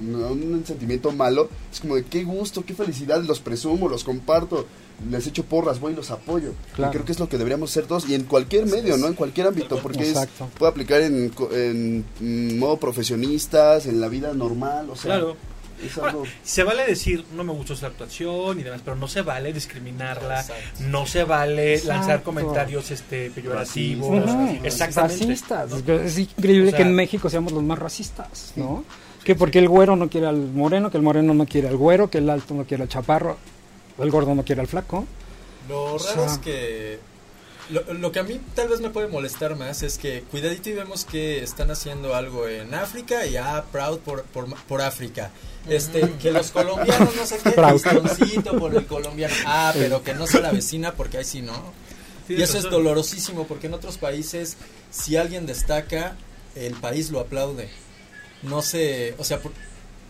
[0.00, 4.66] un sentimiento malo, es como de qué gusto, qué felicidad, los presumo, los comparto,
[5.10, 6.52] les echo porras, voy y los apoyo.
[6.74, 6.90] Claro.
[6.90, 9.06] Y creo que es lo que deberíamos hacer todos y en cualquier medio, ¿no?
[9.08, 10.18] En cualquier ámbito, porque es,
[10.58, 15.36] puede aplicar en, co- en, mm, modo profesionistas, en la vida normal, o sea, Claro.
[16.00, 19.52] Ahora, se vale decir, no me gustó su actuación y demás, pero no se vale
[19.52, 20.62] discriminarla, Exacto.
[20.88, 21.92] no se vale Exacto.
[21.98, 24.08] lanzar comentarios este peyorativos.
[24.08, 24.34] Racistas.
[24.34, 25.24] Ujú, Exactamente.
[25.24, 25.70] Racistas.
[25.84, 25.94] ¿no?
[25.94, 28.84] Es increíble O sea- que en México seamos los más racistas, ¿no?
[29.24, 32.08] Que porque el güero no quiere al moreno, que el moreno no quiere al güero,
[32.10, 33.36] que el alto no quiere al chaparro,
[33.98, 35.06] el gordo no quiere al flaco.
[35.68, 36.98] Lo O raro sea- es que
[37.70, 40.72] lo, lo que a mí tal vez me puede molestar más es que cuidadito y
[40.74, 45.30] vemos que están haciendo algo en África y ah, proud por, por, por África.
[45.68, 47.80] Este, que los colombianos no sé qué, Proud.
[47.80, 49.32] pistoncito por el colombiano.
[49.46, 51.54] Ah, pero que no sea la vecina porque ahí sí no.
[52.24, 54.56] Y Tienes eso es dolorosísimo porque en otros países
[54.90, 56.16] si alguien destaca,
[56.56, 57.68] el país lo aplaude.
[58.42, 59.52] No se, o sea, por-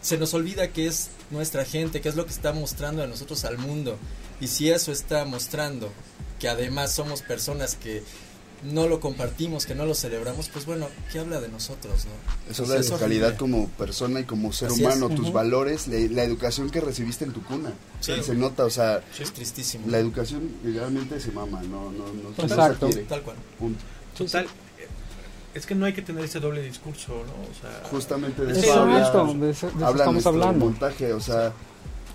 [0.03, 3.45] se nos olvida que es nuestra gente, que es lo que está mostrando a nosotros
[3.45, 3.97] al mundo.
[4.41, 5.91] Y si eso está mostrando
[6.38, 8.03] que además somos personas que
[8.65, 12.51] no lo compartimos, que no lo celebramos, pues bueno, ¿qué habla de nosotros, no?
[12.51, 15.17] Eso habla de es tu calidad como persona y como ser Así humano, es.
[15.17, 15.33] tus Ujú.
[15.35, 17.73] valores, la, la educación que recibiste en tu cuna.
[18.01, 18.12] Sí.
[18.23, 19.87] Se nota, o sea, Es tristísimo.
[19.88, 22.87] la educación realmente se mama, no, no, no, no Exacto.
[22.87, 23.09] se quiere.
[23.09, 23.37] Tal cual.
[23.59, 23.81] Punto.
[24.17, 24.47] Total,
[25.55, 27.19] es que no hay que tener ese doble discurso, ¿no?
[27.51, 30.65] O sea, Justamente de eso habla, Exacto, de eso, de eso habla estamos hablando.
[30.67, 31.53] montaje, o sea,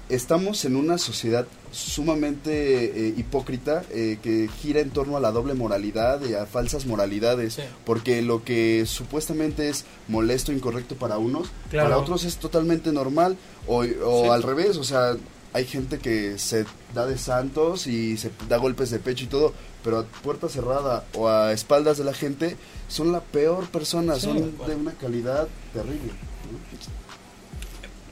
[0.10, 5.54] estamos en una sociedad sumamente eh, hipócrita eh, que gira en torno a la doble
[5.54, 7.64] moralidad y a falsas moralidades, Sí.
[7.86, 11.90] porque lo que supuestamente es molesto, incorrecto para unos, Claro.
[11.90, 13.36] para otros es totalmente normal,
[13.68, 14.30] o, o Sí.
[14.30, 15.18] al revés, o sea,
[15.58, 19.54] hay gente que se da de santos y se da golpes de pecho y todo,
[19.84, 22.56] pero a puerta cerrada o a espaldas de la gente
[22.88, 24.22] son la peor persona, Sí.
[24.22, 26.12] son de una calidad terrible.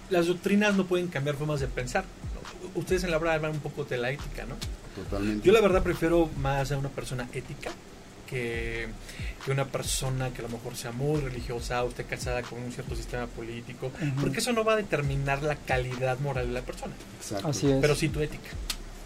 [0.10, 2.04] las doctrinas no pueden cambiar formas de pensar.
[2.76, 4.56] Ustedes en la obra hablan un poco de la ética, ¿no?
[4.96, 5.46] Totalmente.
[5.46, 7.72] Yo la verdad prefiero más a una persona ética
[8.26, 8.88] que,
[9.44, 12.72] que una persona que a lo mejor sea muy religiosa o esté casada con un
[12.72, 16.94] cierto sistema político, porque eso no va a determinar la calidad moral de la persona,
[17.20, 17.48] Exacto.
[17.48, 17.78] Así es.
[17.82, 18.50] pero sí tu ética,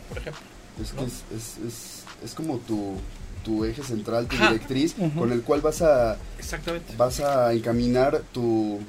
[0.08, 0.42] por ejemplo.
[0.82, 2.96] Es, que es, es, es, es como tu,
[3.44, 6.96] tu eje central, tu directriz, con el cual vas a, Exactamente.
[6.96, 8.80] vas a encaminar tu,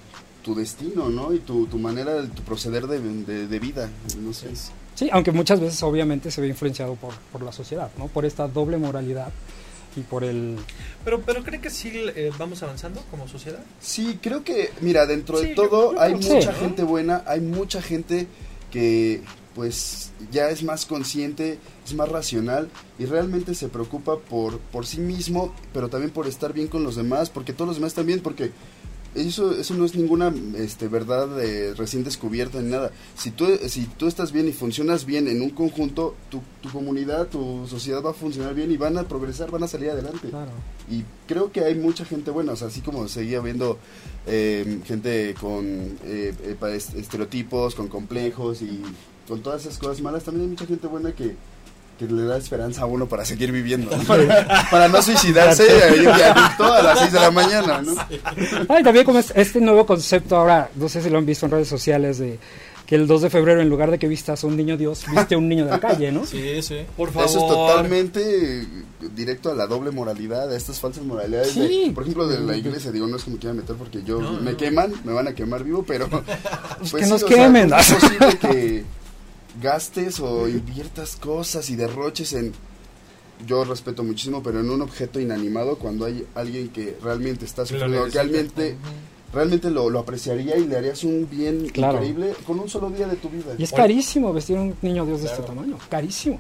[0.43, 1.33] tu destino, ¿no?
[1.33, 3.89] Y tu, tu manera, tu proceder de, de, de vida.
[4.21, 4.49] No sé.
[4.95, 8.09] Sí, aunque muchas veces obviamente se ve influenciado por, por la sociedad, ¿no?
[8.09, 9.33] Por esta doble moralidad
[9.97, 10.57] y por el...
[11.05, 13.61] Pero, pero ¿cree que sí eh, vamos avanzando como sociedad?
[13.81, 16.53] Sí, creo que, mira, dentro Sí, de todo yo hay mucha sí, ¿no?
[16.55, 18.27] gente buena, hay mucha gente
[18.71, 19.23] que
[19.55, 22.69] pues ya es más consciente, es más racional
[23.01, 26.95] y realmente se preocupa por, por sí mismo, pero también por estar bien con los
[26.95, 28.53] demás, porque todos los demás están bien, porque
[29.15, 32.91] eso, eso no es ninguna este, verdad eh, recién descubierta ni nada.
[33.17, 37.29] Si tú, si tú estás bien y funcionas bien en un conjunto, tu, tu comunidad,
[37.29, 40.29] tu sociedad va a funcionar bien y van a progresar, van a salir adelante.
[40.29, 40.53] Claro.
[40.91, 43.79] Y creo que hay mucha gente buena, o sea, así como seguía viendo
[44.27, 45.65] eh, gente con
[46.05, 48.83] eh, eh, estereotipos, con complejos y
[49.27, 51.37] con todas esas cosas malas, también hay mucha gente buena que,
[52.01, 54.03] que le da esperanza a uno para seguir viviendo, ¿no?
[54.71, 57.95] para no suicidarse ahí en viaducto a las 6 de la mañana, ¿no?
[58.69, 61.45] Ah, y también como es- este nuevo concepto ahora, no sé si lo han visto
[61.45, 62.39] en redes sociales, de
[62.87, 65.35] que el 2 de febrero en lugar de que vistas a un niño Dios, viste
[65.35, 66.25] a un niño de la calle, ¿no?
[66.27, 66.79] Sí, sí.
[66.97, 67.29] Por favor.
[67.29, 68.67] Eso es totalmente
[69.15, 71.55] directo a la doble moralidad, a estas falsas moralidades.
[71.55, 71.93] de- Sí.
[71.95, 74.33] por ejemplo, de la iglesia, digo, no es que me quiera meter porque yo No,
[74.41, 74.57] me no.
[74.57, 76.09] queman, me van a quemar vivo, pero.
[76.79, 77.69] pues que nos o sea, quemen.
[77.69, 78.85] ¿cómo es posible que
[79.63, 82.53] gastes o inviertas cosas y derroches en.
[83.47, 87.69] Yo respeto muchísimo, pero en un objeto inanimado cuando hay alguien que realmente está Lo
[87.69, 88.77] sufriendo, que realmente,
[89.33, 91.95] realmente lo, lo apreciaría y le harías un bien Claro.
[91.99, 93.55] increíble con un solo día de tu vida.
[93.57, 96.39] Y es carísimo vestir a un niño Dios de este tamaño, carísimo.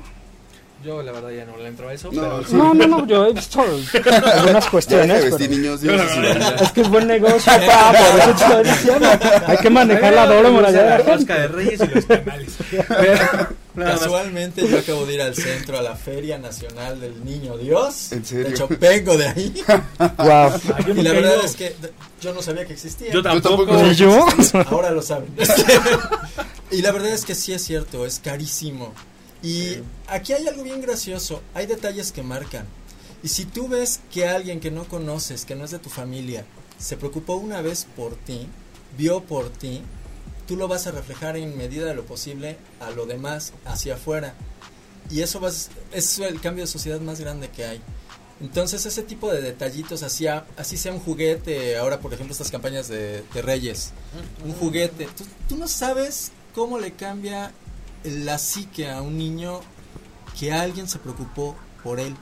[0.82, 2.54] Yo la verdad ya no le entro a eso, No, pero sí.
[2.56, 6.80] No, no, no, yo he visto algunas cuestiones, pero niños dioses y la- es que
[6.80, 9.08] es buen negocio, papá, por eso te estoy diciendo.
[9.46, 13.40] Hay que manejar la doble moralidad de la rosca de reyes y los más.
[13.76, 18.12] Casualmente yo acabo de ir al centro a la Feria Nacional del Niño Dios.
[18.12, 18.46] ¿En serio?
[18.46, 19.62] De hecho, vengo de ahí.
[19.98, 20.08] Wow.
[20.18, 21.76] Ah, yo y la verdad es que
[22.20, 23.10] yo no sabía que existía.
[23.12, 23.66] Yo tampoco.
[23.66, 23.86] tampoco.
[23.90, 24.26] ¿Y yo?
[24.70, 25.28] Ahora lo saben.
[26.70, 28.92] y la verdad es que sí es cierto, es carísimo.
[29.42, 32.66] Y aquí hay algo bien gracioso, hay detalles que marcan.
[33.22, 36.44] Y si tú ves que alguien que no conoces, que no es de tu familia,
[36.78, 38.46] se preocupó una vez por ti,
[38.96, 39.82] vio por ti,
[40.46, 44.34] tú lo vas a reflejar en medida de lo posible a lo demás, hacia afuera.
[45.10, 47.80] Y eso vas, es el cambio de sociedad más grande que hay.
[48.40, 52.88] Entonces ese tipo de detallitos, así, así sea un juguete, ahora por ejemplo estas campañas
[52.88, 53.92] de, de Reyes,
[54.42, 57.52] un juguete, tú, tú no sabes cómo le cambia
[58.04, 59.60] la psique a un niño
[60.38, 62.14] que alguien se preocupó por él.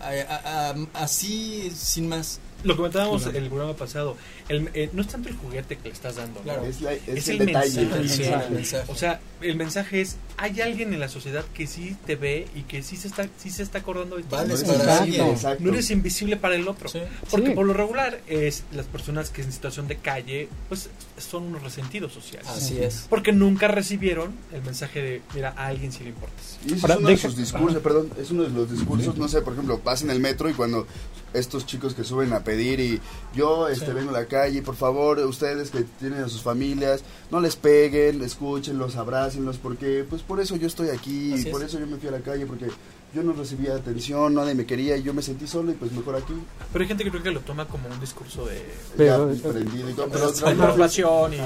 [0.00, 2.40] A- a- a- así, sin más.
[2.62, 4.16] Lo comentábamos en el programa pasado.
[4.50, 6.40] El, eh, no es tanto el juguete que le estás dando.
[6.40, 6.44] ¿no?
[6.44, 6.64] Claro.
[6.66, 7.80] Es, la- es Es el, el detalle.
[7.82, 8.00] mensaje.
[8.02, 8.18] El Sí.
[8.22, 8.92] mensaje, el mensaje.
[8.92, 12.62] O sea, el mensaje es, hay alguien en la sociedad que sí te ve y
[12.62, 14.28] que sí se está, sí se está acordando de ti.
[14.30, 15.60] Vales No eres.
[15.60, 16.88] No eres invisible para el otro.
[16.88, 17.00] Sí.
[17.30, 17.52] Porque Sí.
[17.54, 22.12] por lo regular es las personas que en situación de calle, pues son unos resentidos
[22.12, 22.48] sociales.
[22.48, 23.06] Así es.
[23.08, 26.58] Porque nunca recibieron el mensaje de, mira, a alguien sí le importas.
[26.66, 29.52] Y es uno de sus discursos, perdón, es uno de los discursos, no sé, por
[29.52, 30.86] ejemplo, vas en el metro y cuando
[31.32, 33.00] estos chicos que suben a pedir y
[33.36, 33.92] yo este Sí.
[33.92, 38.22] vengo a la calle, por favor, ustedes que tienen a sus familias, no les peguen,
[38.22, 41.68] escúchenlos, abrácenlos, porque pues por eso yo estoy aquí, Así y por es.
[41.68, 42.66] eso yo me fui a la calle, porque
[43.14, 46.14] yo no recibía atención, nadie me quería y yo me sentí solo y pues mejor
[46.16, 46.32] aquí,
[46.72, 48.64] Pero hay gente que creo que lo toma como un discurso de
[48.96, 51.40] Pero- ya prendido y todo, Pero pero y...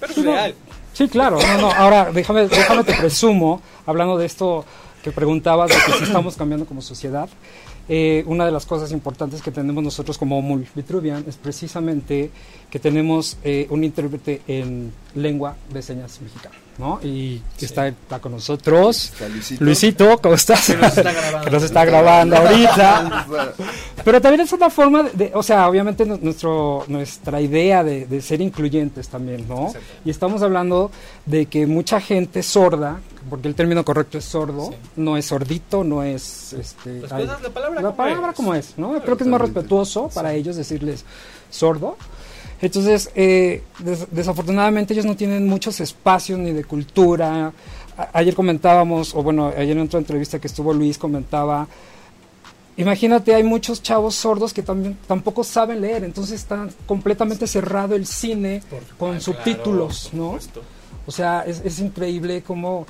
[0.00, 0.54] Pero es real.
[0.92, 1.38] Sí, claro.
[1.40, 1.72] No, no.
[1.72, 4.64] Ahora, déjame, déjame te presumo, hablando de esto
[5.02, 7.28] que preguntabas, de que si estamos cambiando como sociedad.
[7.88, 10.40] Eh, una de las cosas importantes que tenemos nosotros como
[10.74, 12.30] Vitruvian es precisamente
[12.70, 16.98] que tenemos eh, un intérprete en lengua de señas mexicana, ¿no?
[17.02, 19.04] Y que está, está con nosotros.
[19.12, 19.64] Está Luisito.
[19.64, 20.66] Luisito, ¿cómo estás?
[20.66, 21.44] Que nos está grabando.
[21.44, 23.26] Que nos está grabando ahorita.
[24.04, 28.06] Pero también es una forma de, de- o sea, obviamente nu- nuestro, nuestra idea de,
[28.06, 29.68] de ser incluyentes también, ¿no?
[29.68, 29.86] Exacto.
[30.04, 30.90] Y estamos hablando
[31.24, 34.76] de que mucha gente sorda, porque el término correcto es sordo, Sí.
[34.96, 38.36] no es sordito, no es, este, la palabra, la como palabra es.
[38.36, 39.00] como es, ¿no?
[39.00, 41.04] Creo que es más respetuoso para ellos decirles
[41.50, 41.96] sordo.
[42.60, 47.52] Entonces, eh, des- desafortunadamente ellos no tienen muchos espacios ni de cultura.
[47.96, 51.66] A- ayer comentábamos, o bueno, ayer en otra entrevista que estuvo Luis comentaba,
[52.76, 58.06] imagínate, hay muchos chavos sordos que también tampoco saben leer, entonces está completamente cerrado el
[58.06, 60.38] cine Por- con ah, subtítulos, claro, ¿no?
[61.06, 62.86] O sea, es, es increíble cómo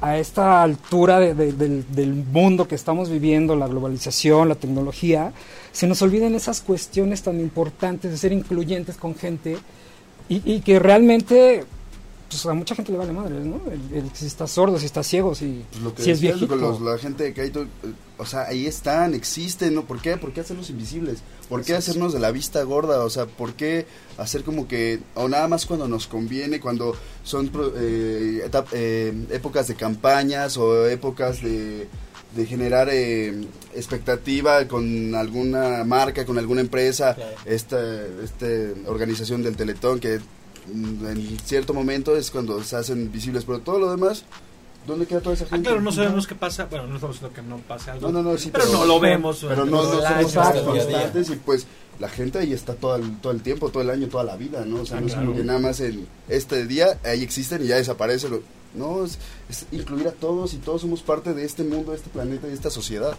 [0.00, 5.32] a esta altura de- de- del, del mundo que estamos viviendo, la globalización, la tecnología,
[5.72, 9.56] se nos olviden esas cuestiones tan importantes de ser incluyentes con gente
[10.28, 11.64] y, y que realmente
[12.28, 13.60] pues, a mucha gente le vale madre, ¿no?
[13.70, 16.56] El, el si está sordo, si está ciego, si, Pues lo que si es viejito.
[16.56, 17.66] los- la gente que hay, to- eh,
[18.18, 19.84] o sea, ahí están, existen, ¿no?
[19.84, 20.16] ¿Por qué?
[20.16, 21.18] ¿Por qué hacerlos invisibles?
[21.48, 23.04] ¿Por qué hacernos de la vista gorda?
[23.04, 23.86] O sea, ¿por qué
[24.18, 29.12] hacer como que, o nada más cuando nos conviene, cuando son pro- eh, etap- eh,
[29.30, 31.86] épocas de campañas o épocas de,
[32.34, 37.36] de generar eh, expectativa con alguna marca, con alguna empresa, Claro.
[37.44, 37.78] esta,
[38.24, 38.46] esta
[38.90, 40.18] organización del Teletón que
[40.72, 44.24] en cierto momento es cuando se hacen visibles, pero todo lo demás,
[44.86, 45.68] ¿dónde queda toda esa Ah, gente?
[45.68, 46.64] claro, no sabemos qué pasa.
[46.66, 48.10] Bueno, no estamos diciendo que no pase algo.
[48.10, 49.44] No, no, no, sí, pero, no lo vemos.
[49.48, 50.62] Pero no, no somos día.
[50.64, 51.66] constantes y pues
[51.98, 54.64] la gente ahí está todo el, todo el tiempo, todo el año, toda la vida,
[54.66, 54.82] ¿no?
[54.82, 55.28] O sea, Ah, no es claro.
[55.28, 58.32] como que nada más en este día ahí existen y ya desaparecen.
[58.32, 61.96] lo- No, es, es incluir a todos y todos somos parte de este mundo, de
[61.96, 63.16] este planeta y de esta sociedad.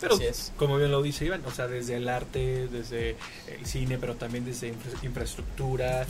[0.00, 0.50] Pero, es.
[0.56, 3.16] como bien lo dice Iván, o sea, desde el arte, desde
[3.54, 6.06] el cine, pero también desde infra- infraestructura.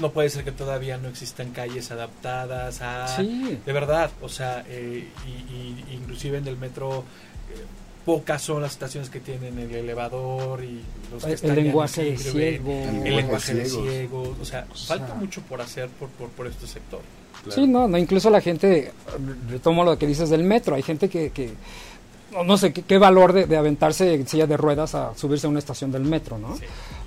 [0.00, 3.06] No puede ser que todavía no existan calles adaptadas a...
[3.16, 3.58] Sí.
[3.64, 7.04] De verdad, o sea, eh, y, y- inclusive en el metro...
[7.50, 7.64] eh,
[8.04, 10.80] Pocas son las estaciones que tienen el elevador y
[11.12, 12.72] los que El, están lenguaje de ciego.
[13.04, 14.30] el lenguaje de ciegos.
[14.40, 15.14] o sea, O falta sea.
[15.16, 17.00] mucho por hacer por, por, por este sector.
[17.50, 18.90] Sí, no, no, incluso la gente,
[19.50, 21.50] retomo lo que dices del metro, hay gente que, que
[22.32, 25.46] no, no sé qué, qué valor de, de aventarse en silla de ruedas a subirse
[25.46, 26.56] a una estación del metro, ¿no?
[26.56, 26.64] Sí.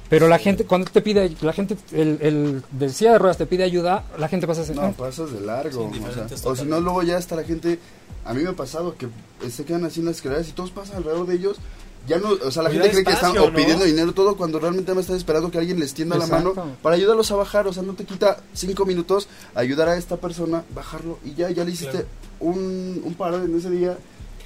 [0.10, 3.46] Pero la gente, cuando te pide, la gente, el, el de silla de ruedas te
[3.48, 5.90] pide ayuda, la gente pasa a decir, No, "Ah, pasas de largo.
[5.94, 7.80] Sí, o sea, o si no, luego ya está la gente.
[8.26, 9.08] A mí me ha pasado que
[9.50, 11.58] se quedan así en las escaleras y todos pasan alrededor de ellos.
[12.06, 15.00] Ya no, o sea, la gente cree que están pidiendo dinero todo cuando realmente me
[15.02, 17.66] están esperando que alguien les tienda la mano para ayudarlos a bajar.
[17.68, 21.64] O sea, no te quita cinco minutos ayudar a esta persona, bajarlo y ya, ya
[21.64, 22.08] le hiciste Claro.
[22.42, 23.98] un, un paro en ese día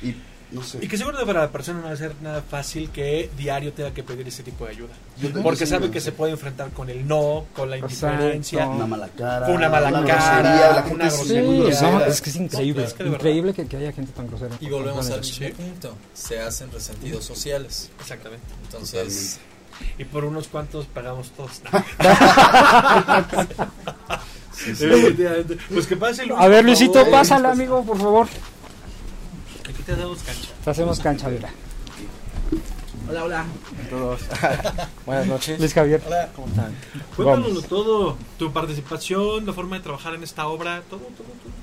[0.04, 0.16] y
[0.52, 0.80] no sé.
[0.82, 3.94] Y que seguro para la persona no va a ser nada fácil que diario tenga
[3.94, 4.94] que pedir ese tipo de ayuda.
[5.22, 8.08] Yo Porque sabe sí, que no se puede enfrentar con el no, con la Exacto.
[8.16, 8.68] indiferencia.
[8.68, 9.48] Una mala cara.
[9.50, 10.02] Una mala cara,
[10.42, 11.92] grosería, la gente una Sí, grosería.
[11.92, 14.56] no, es que es increíble, es que increíble que, que haya gente tan grosera.
[14.60, 15.96] Y volvemos al mismo punto.
[16.14, 17.90] Se hacen resentidos sociales.
[18.00, 18.46] Exactamente.
[18.64, 19.40] Entonces,
[19.98, 21.62] Y por unos cuantos pagamos todos.
[25.72, 28.28] Pues que pase Luis, A ver, Luisito, pásale, amigo, por favor.
[29.88, 30.50] Te damos cancha.
[30.66, 31.50] Te hacemos cancha, mira.
[33.10, 34.20] Hola, hola a todos.
[35.06, 35.58] Buenas noches.
[35.60, 36.02] Luis Javier.
[36.06, 36.30] hola.
[36.36, 36.74] ¿Cómo están?
[37.16, 41.54] Cuéntanoslo todo, tu participación, la forma de trabajar en esta obra, todo, todo, todo.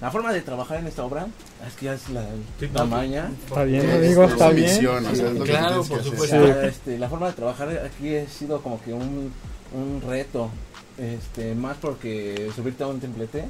[0.00, 1.26] La forma de trabajar en esta obra
[1.68, 2.24] es que ya es la,
[2.58, 3.30] Sí, la maña.
[3.46, 4.66] Está bien, amigo, está bien.
[4.70, 6.46] misión, o sea, es lo que Claro, por supuesto.
[6.46, 9.30] Ya, este, la forma de trabajar aquí ha sido como que un,
[9.74, 10.48] un reto,
[10.96, 13.44] este, más porque subirte a un templete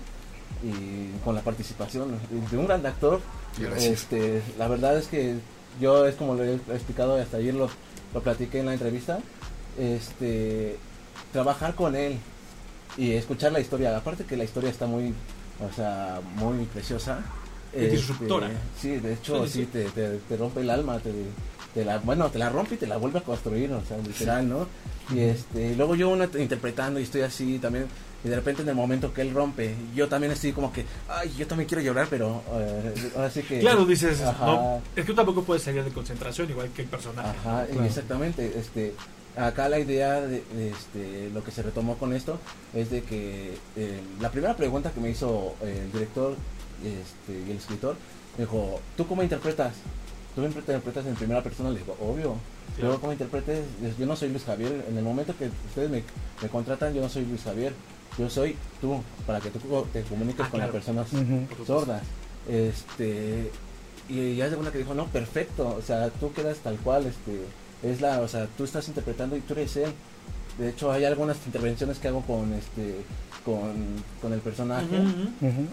[0.65, 2.19] y con la participación
[2.51, 3.21] de un gran actor,
[3.59, 3.85] Gracias.
[3.85, 5.35] este, la verdad es que
[5.81, 7.69] yo es como lo he explicado y hasta ayer lo,
[8.13, 9.19] lo platiqué en la entrevista,
[9.79, 10.77] este,
[11.33, 12.17] trabajar con él
[12.97, 15.13] y escuchar la historia, aparte que la historia está muy,
[15.61, 17.21] o sea, muy preciosa.
[17.73, 18.51] Y este, disruptora.
[18.81, 21.11] sí, de hecho Sí, te, te- te rompe el alma, te,
[21.75, 24.49] te la, bueno, te la rompe y te la vuelve a construir, o sea, literal,
[24.49, 24.69] ¿no?
[25.13, 27.87] Y este, luego yo uno interpretando y estoy así también,
[28.25, 31.33] y de repente en el momento que él rompe, yo también estoy como que, ay,
[31.37, 33.61] yo también quiero llorar, pero eh, ahora sí que...
[33.61, 34.47] Claro, dices, Ajá.
[34.47, 37.29] no, es que tú tampoco puedes salir de concentración igual que el personaje.
[37.39, 37.85] Ajá, Claro.
[37.85, 38.95] exactamente, este,
[39.37, 42.39] acá la idea de, de, este, lo que se retomó con esto
[42.73, 46.35] es de que eh, la primera pregunta que me hizo eh, el director
[46.83, 47.97] este, y el escritor,
[48.39, 49.75] me dijo, ¿tú cómo interpretas?
[50.35, 51.71] ¿Tú me interpretas en primera persona?
[51.71, 52.35] Le digo, obvio.
[52.75, 52.89] Claro.
[52.89, 53.65] Luego, ¿cómo interpretes?
[53.99, 54.85] Yo no soy Luis Javier.
[54.89, 56.03] En el momento que ustedes me,
[56.43, 57.73] me contratan, yo no soy Luis Javier.
[58.19, 59.59] Yo soy tú, para que tú
[59.93, 60.73] te comuniques Ah, con claro.
[60.73, 61.09] las personas
[61.67, 62.03] sordas.
[62.49, 63.51] Este,
[64.09, 67.07] y ya es de una que dijo, no, perfecto, o sea, tú quedas tal cual,
[67.07, 67.41] este,
[67.83, 69.93] es la, o sea, tú estás interpretando y tú eres él.
[70.59, 72.97] De hecho, hay algunas intervenciones que hago con, este,
[73.45, 73.73] con,
[74.23, 74.87] con el personaje.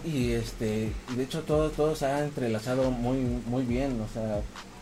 [0.04, 4.40] Y este, y de hecho todo, todo se ha entrelazado muy, muy bien, o sea,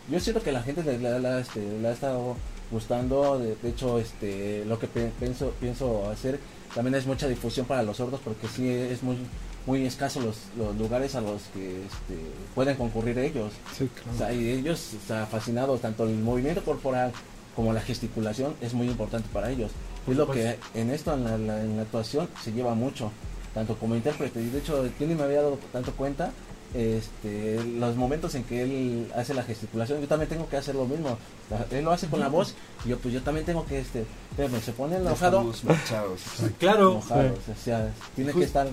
[0.09, 2.35] yo siento que la gente le, le- le- este, le ha estado
[2.71, 6.39] gustando, de, de hecho, este, lo que pe- pienso, pienso hacer
[6.75, 9.17] también es mucha difusión para los sordos porque sí es muy,
[9.65, 12.17] muy escaso los, los lugares a los que este,
[12.55, 13.51] pueden concurrir ellos.
[13.77, 14.17] Sí, O claro.
[14.17, 17.11] sea, y ellos, o sea, fascinados, tanto el movimiento corporal
[17.55, 19.71] como la gesticulación es muy importante para ellos.
[20.05, 23.11] Por es lo que en esto, en la, la- en la actuación, se lleva mucho,
[23.53, 24.41] tanto como intérprete.
[24.41, 26.31] Y de hecho, yo ni me había dado tanto cuenta,
[26.73, 30.85] este, los momentos en que él hace la gesticulación, yo también tengo que hacer lo
[30.85, 31.17] mismo.
[31.49, 32.55] La- él lo hace con la voz,
[32.85, 36.21] y yo pues yo también tengo que, este, espérame, se pone enojado, marchados.
[36.59, 36.91] Claro.
[36.91, 38.67] enojado, o sea, tiene que estar...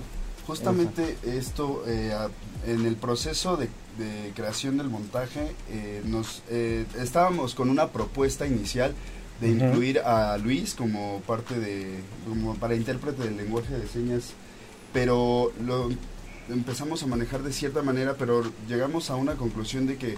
[0.47, 2.29] Justamente esto, eh, a-
[2.65, 3.65] en el proceso de,
[3.99, 8.93] de creación del montaje, eh, nos eh, estábamos con una propuesta inicial
[9.41, 14.31] de incluir a Luis como parte de, como para intérprete del lenguaje de señas,
[14.91, 15.89] pero lo
[16.49, 20.15] empezamos a manejar de cierta manera, pero llegamos a una conclusión de que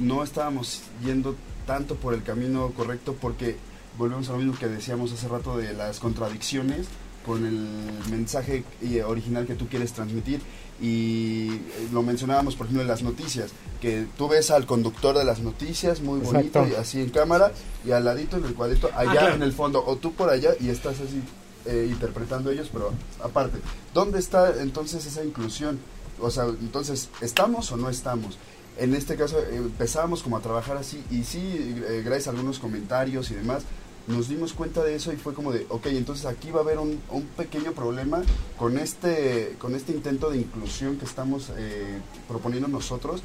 [0.00, 3.56] no estábamos yendo tanto por el camino correcto porque
[3.98, 6.86] volvemos a lo mismo que decíamos hace rato de las contradicciones
[7.24, 10.40] con el mensaje eh, original que tú quieres transmitir
[10.80, 15.24] y eh, lo mencionábamos por ejemplo en las noticias que tú ves al conductor de
[15.24, 16.68] las noticias muy bonito Exacto.
[16.68, 17.52] y así en cámara
[17.86, 19.34] y al ladito en el cuadrito allá claro.
[19.36, 21.22] en el fondo o tú por allá y estás así
[21.66, 23.58] eh, interpretando ellos pero aparte
[23.92, 25.78] ¿dónde está entonces esa inclusión?
[26.20, 28.38] o sea entonces ¿estamos o no estamos?
[28.76, 31.40] en este caso empezábamos como a trabajar así y sí
[31.88, 33.64] eh, gracias a algunos comentarios y demás
[34.06, 36.78] nos dimos cuenta de eso y fue como de, ok, entonces aquí va a haber
[36.78, 38.22] un, un pequeño problema
[38.58, 43.22] con este, con este intento de inclusión que estamos eh, proponiendo nosotros.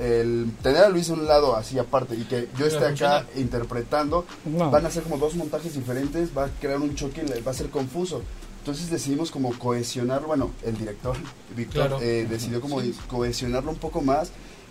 [0.00, 4.24] El tener a Luis a un lado así aparte y que yo esté acá interpretando,
[4.44, 4.70] No.
[4.70, 7.54] van a ser como dos montajes diferentes, va a crear un choque, y va a
[7.54, 8.22] ser confuso.
[8.60, 11.16] Entonces decidimos como cohesionar, bueno, el director,
[11.56, 11.98] Víctor, Claro.
[12.00, 12.94] eh, decidió como Sí.
[13.08, 14.30] cohesionarlo un poco más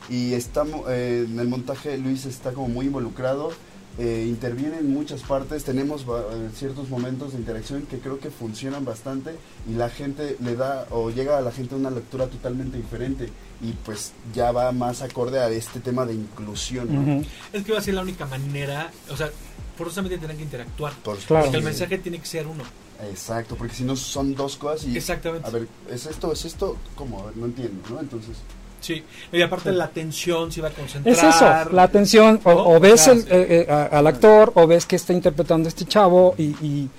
[0.10, 3.52] y estamos eh, en el montaje Luis está como muy involucrado
[4.00, 8.84] eh, interviene en muchas partes tenemos eh, ciertos momentos de interacción que creo que funcionan
[8.84, 9.36] bastante
[9.70, 13.30] y la gente le da o llega a la gente una lectura totalmente diferente
[13.62, 17.24] y pues ya va más acorde a este tema de inclusión ¿no?
[17.54, 19.30] Es que va a ser la única manera, o sea,
[19.78, 20.94] forzosamente tienen que interactuar.
[21.04, 21.46] Por Claro.
[21.46, 22.64] Porque el mensaje tiene que ser uno.
[23.12, 25.48] exacto porque si no son dos cosas y Exactamente.
[25.48, 28.38] a ver es esto es esto cómo A ver, no entiendo no entonces
[28.80, 29.04] Sí.
[29.32, 31.14] Y aparte la atención se va a concentrar.
[31.16, 32.64] Es eso, la atención, o, ¿no?
[32.68, 36.34] o ves el- eh, eh, a- al actor, o ves que está interpretando este chavo,
[36.36, 36.90] y, y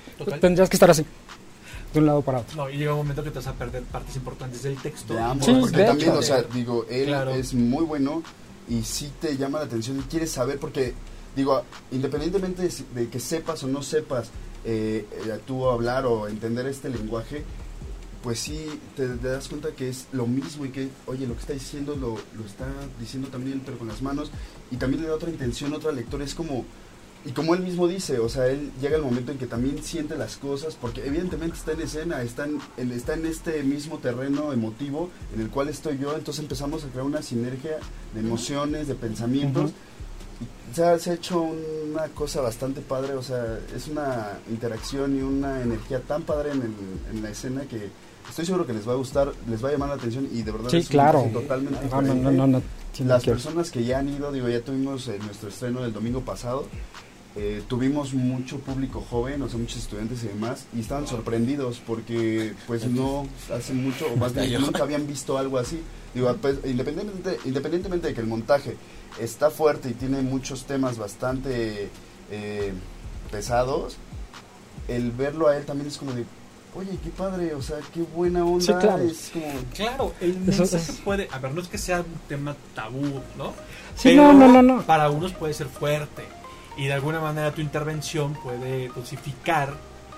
[0.40, 1.04] tendrías que estar así,
[1.92, 2.56] de un lado para otro.
[2.56, 5.14] No, y llega un momento que te vas a perder partes importantes del texto.
[5.14, 6.18] de ambos Sí, porque de también hecho.
[6.18, 7.30] o sea digo él Claro.
[7.32, 8.22] es muy bueno
[8.68, 10.94] y sí te llama la atención y quieres saber porque,
[11.36, 14.30] digo, independientemente de, que sepas o no sepas
[14.64, 17.42] eh, eh, tú hablar o entender este lenguaje,
[18.22, 21.40] pues sí te, te das cuenta que es lo mismo y que, oye, lo que
[21.40, 22.66] está diciendo lo, lo está
[23.00, 24.30] diciendo también pero con las manos
[24.70, 26.64] y también le da otra intención, otra lectura, es como...
[27.24, 30.16] Y como él mismo dice, o sea, él llega el momento en que también siente
[30.16, 32.60] las cosas, porque evidentemente está en escena, está en,
[32.92, 37.04] está en este mismo terreno emotivo en el cual estoy yo, entonces empezamos a crear
[37.06, 37.76] una sinergia
[38.14, 39.70] de emociones, de pensamientos.
[40.74, 45.20] Se, ha, se ha hecho una cosa bastante padre, o sea, es una interacción y
[45.22, 47.90] una energía tan padre en, el- en la escena que
[48.28, 50.50] estoy seguro que les va a gustar, les va a llamar la atención y de
[50.50, 51.28] verdad Sí, es claro.
[51.32, 52.32] totalmente No, no, diferente.
[52.48, 52.62] no,
[53.06, 56.66] Las personas que ya han ido, digo, ya tuvimos eh, nuestro estreno del domingo pasado,
[57.36, 62.52] eh, tuvimos mucho público joven, o sea, muchos estudiantes y demás, y estaban sorprendidos porque,
[62.66, 65.80] pues, no hace mucho, o más bien, nunca habían visto algo así.
[66.14, 68.76] Digo, pues, independientemente, independientemente de que el montaje
[69.18, 71.88] está fuerte y tiene muchos temas bastante
[72.30, 72.72] eh,
[73.30, 73.96] pesados,
[74.88, 76.24] el verlo a él también es como de,
[76.74, 78.64] oye, qué padre, o sea, qué buena onda.
[78.64, 79.02] Sí, claro.
[79.04, 82.06] Es como, Claro, el Eso mensaje es- puede, a ver, no es que sea un
[82.28, 83.52] tema tabú, ¿no?
[83.96, 84.82] Sí, Pero no, no, no, no.
[84.82, 86.24] Para unos puede ser fuerte
[86.76, 89.70] y de alguna manera tu intervención puede dosificar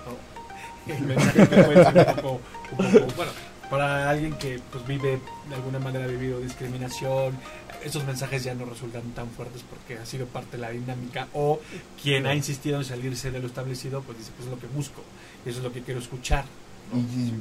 [0.05, 0.93] ¿no?
[0.93, 2.41] el mensaje que puede ser un poco,
[2.71, 3.31] un poco- bueno,
[3.69, 7.35] para alguien que pues vive de alguna manera ha vivido discriminación,
[7.83, 11.59] esos mensajes ya no resultan tan fuertes porque ha sido parte de la dinámica o
[12.01, 15.01] quien ha insistido en salirse de lo establecido pues dice pues es lo que busco
[15.45, 16.45] eso es lo que quiero escuchar.
[16.93, 17.31] Y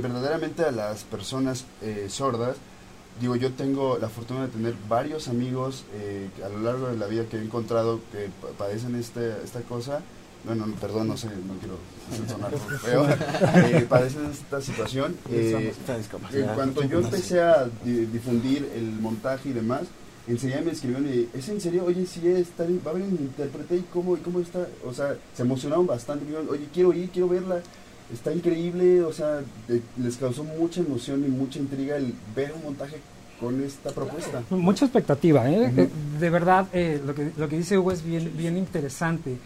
[0.00, 2.56] verdaderamente a las personas eh, sordas,
[3.20, 7.06] digo, yo tengo la fortuna de tener varios amigos eh, a lo largo de la
[7.06, 10.00] vida que he encontrado que pa- padecen este, esta cosa.
[10.44, 11.76] Bueno, no, perdón, no sé, no quiero
[12.26, 13.06] sonar feo.
[13.08, 15.14] Eh, padecen esta situación.
[15.30, 15.72] Eh,
[16.32, 19.82] en cuanto yo empecé a di- difundir el montaje y demás,
[20.26, 21.84] enseguida me escribieron y, ¿es en serio?
[21.84, 24.66] Oye, sí, está, bien, va a haber un intérprete y cómo, y cómo está.
[24.84, 26.24] O sea, se emocionaron bastante.
[26.24, 27.60] dijeron, Oye, quiero ir, quiero verla.
[28.12, 32.62] Está increíble, o sea, de- les causó mucha emoción y mucha intriga el ver un
[32.64, 32.96] montaje
[33.40, 34.42] con esta propuesta.
[34.50, 35.72] Mucha expectativa, ¿eh?
[35.76, 35.88] Eh,
[36.20, 39.36] De verdad, eh, lo, que, lo que dice Hugo es bien, bien interesante.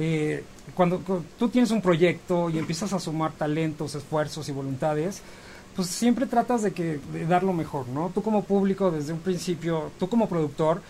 [0.00, 0.42] Eh,
[0.74, 5.22] cuando, cu- tú tienes un proyecto y empiezas a sumar talentos, esfuerzos y voluntades,
[5.76, 8.10] pues siempre tratas de, que, de dar lo mejor, ¿no?
[8.14, 10.80] Tú como público, desde un principio, tú como productor,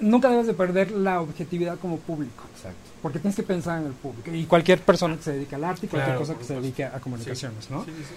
[0.00, 2.44] nunca debes de perder la objetividad como público.
[2.54, 2.78] Exacto.
[3.02, 4.30] Porque tienes que pensar en el público.
[4.34, 6.84] Y cualquier persona que se dedique al arte y cualquier Claro, cosa que se dedique
[6.84, 7.84] a comunicaciones, ¿no?
[7.84, 8.14] Sí, sí, sí.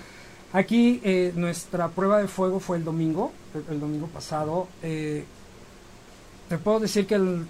[0.54, 4.68] Aquí eh, nuestra prueba de fuego fue el domingo, el, el domingo pasado.
[4.82, 5.26] Eh,
[6.48, 7.46] te puedo decir que el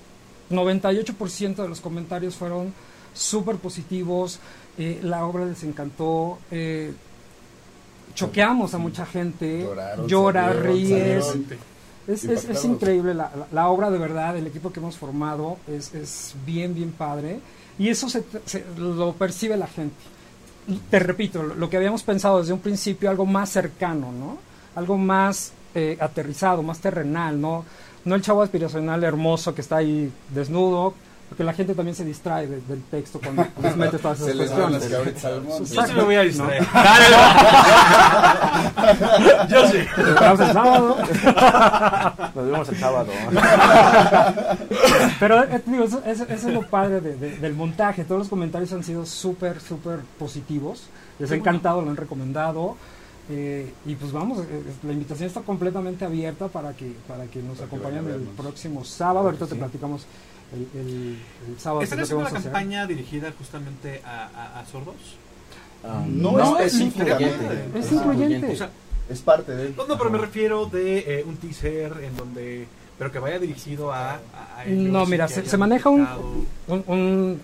[0.49, 2.73] 98% de los comentarios fueron
[3.13, 4.39] súper positivos,
[4.79, 6.93] eh, la obra les encantó, eh,
[8.15, 11.25] choqueamos a mucha gente, Lloraron, llora, salieron, ríes.
[11.25, 11.76] salieron.
[12.07, 15.57] Es, es- es increíble la, la- la obra de verdad, el equipo que hemos formado
[15.67, 17.39] es, es bien, bien padre
[17.77, 19.95] y eso se, se- lo percibe la gente.
[20.89, 24.37] Te repito, lo, lo que habíamos pensado desde un principio, algo más cercano, ¿no?
[24.75, 27.63] Algo más eh, aterrizado, más terrenal, ¿no?
[28.05, 30.93] No el chavo aspiracional hermoso que está ahí desnudo,
[31.29, 34.35] porque la gente también se distrae de- del texto cuando les mete todas esas Se
[34.35, 34.97] les van las cuestiones.
[34.97, 35.75] cabritas al monte.
[35.75, 36.63] Yo sí me voy a distraer.
[39.49, 39.77] Yo sí.
[39.97, 40.97] Nos vemos el sábado.
[42.35, 43.07] Nos vemos el sábado.
[45.19, 48.03] Pero eh, digo, eso, eso- eso es lo padre de- de- del montaje.
[48.03, 50.87] Todos los comentarios han sido súper, súper positivos.
[51.19, 52.75] Les ha encantado, lo han recomendado.
[53.29, 57.57] Eh, y pues vamos, eh, la invitación está completamente abierta para que para que nos
[57.57, 59.25] Para acompañen el próximo sábado.
[59.25, 60.05] Ahorita te platicamos
[60.53, 61.17] el, el-
[61.49, 61.81] el sábado.
[61.83, 64.95] ¿Están es haciendo una campaña dirigida justamente a, a- a sordos?
[65.83, 67.65] Ah, No, No, es específicamente.
[67.75, 67.95] Es Ajá.
[67.95, 68.51] incluyente.
[68.53, 68.69] O sea,
[69.09, 69.73] Es parte de él.
[69.77, 72.67] no, no, pero me refiero de eh, un teaser en donde,
[72.97, 74.19] pero que vaya dirigido a, a-
[74.61, 76.07] a No, mira, se, se maneja un,
[76.67, 77.41] un, un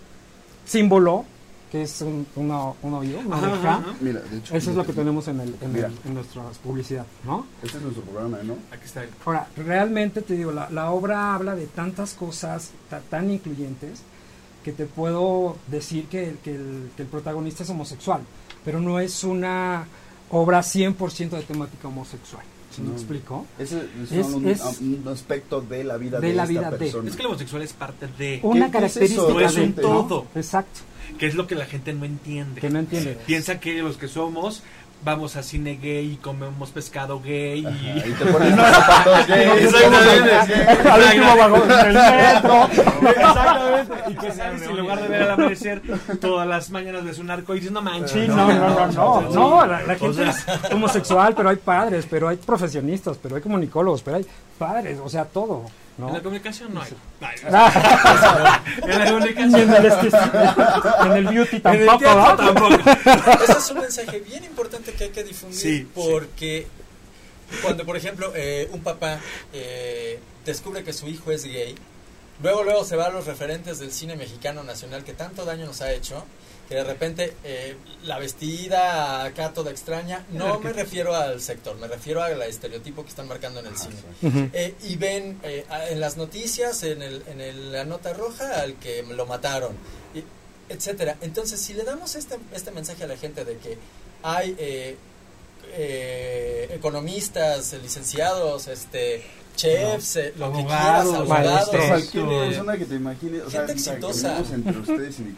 [0.66, 1.26] símbolo
[1.74, 3.74] que es un, una, un oído, una Ajá, oreja.
[3.78, 3.94] ajá.
[4.00, 4.56] Mira, de hecho.
[4.56, 7.48] Eso es lo que tenemos en, el, en, el- en nuestra publicidad, ¿no?
[7.64, 8.54] Este es nuestro programa, ¿no?
[8.72, 9.04] Aquí está.
[9.04, 14.02] el- Ahora, realmente te digo, la, la obra habla de tantas cosas ta- tan incluyentes
[14.64, 18.22] que te puedo decir que, que el, que el protagonista es homosexual,
[18.64, 19.86] pero no es una
[20.30, 22.44] obra 100% de temática homosexual.
[22.70, 22.94] ¿Sí me No.
[22.94, 23.46] explico?
[23.58, 26.72] Ese es, Es- un, es- un aspecto de la vida de de, la esta vida
[26.72, 26.78] de.
[26.78, 27.10] persona.
[27.10, 29.34] Es que el homosexual es parte de, Una característica eso?
[29.34, 30.26] No es de un todo.
[30.36, 30.80] Exacto,
[31.18, 32.62] que es lo que la gente no entiende.
[32.62, 33.18] que no entiende.
[33.26, 34.64] Piensa que los que somos
[35.04, 38.00] vamos a cine gay y comemos pescado gay Ajá, y...
[38.10, 40.90] y te pones los zapatos gays, Exactamente.
[40.90, 42.70] Al último vagón del metro.
[43.10, 43.94] Exactamente.
[44.08, 45.82] Y que sabes, en lugar de ver el amanecer
[46.20, 48.28] todas las mañanas ves un arco y dices, no manches.
[48.28, 52.28] No, no, no, no, no, la, la gente sea, es homosexual, pero hay padres, pero
[52.28, 54.26] hay profesionistas, pero hay comunicólogos, pero hay
[54.58, 55.66] padres, o sea, todo.
[55.98, 56.08] ¿No?
[56.08, 56.92] En la comunicación no hay.
[58.84, 60.18] En la comunicación en el, este-
[61.06, 62.76] en el beauty En el tampoco, tampoco.
[63.44, 66.68] Ese es un mensaje bien importante que hay que difundir Sí, porque
[67.62, 69.20] cuando, por ejemplo, eh, un papá
[69.54, 71.76] eh, descubre que su hijo es gay,
[72.42, 75.82] luego luego se va a los referentes del cine mexicano nacional que tanto daño nos
[75.82, 76.26] ha hecho,
[76.70, 81.88] que de repente eh, la vestida acá toda extraña, no me refiero al sector, me
[81.88, 83.96] refiero al estereotipo que están marcando en el cine.
[84.22, 84.50] Ujú.
[84.54, 88.76] Eh, y ven eh, en las noticias, en, el, en el- la nota roja, al
[88.76, 89.74] que lo mataron,
[90.16, 90.24] y-
[90.74, 91.18] etcétera.
[91.22, 93.78] Entonces, si le damos este, este mensaje a la gente de que
[94.24, 94.56] hay
[95.76, 99.24] eh, economistas, eh, licenciados, este,
[99.56, 103.68] chefs, eh, lo que Abogados, quieras, abogados, cualquier eh, persona que te imagines, o sea,
[103.68, 104.56] gente o sea, exitosa.
[104.56, 105.36] entre ustedes y ni se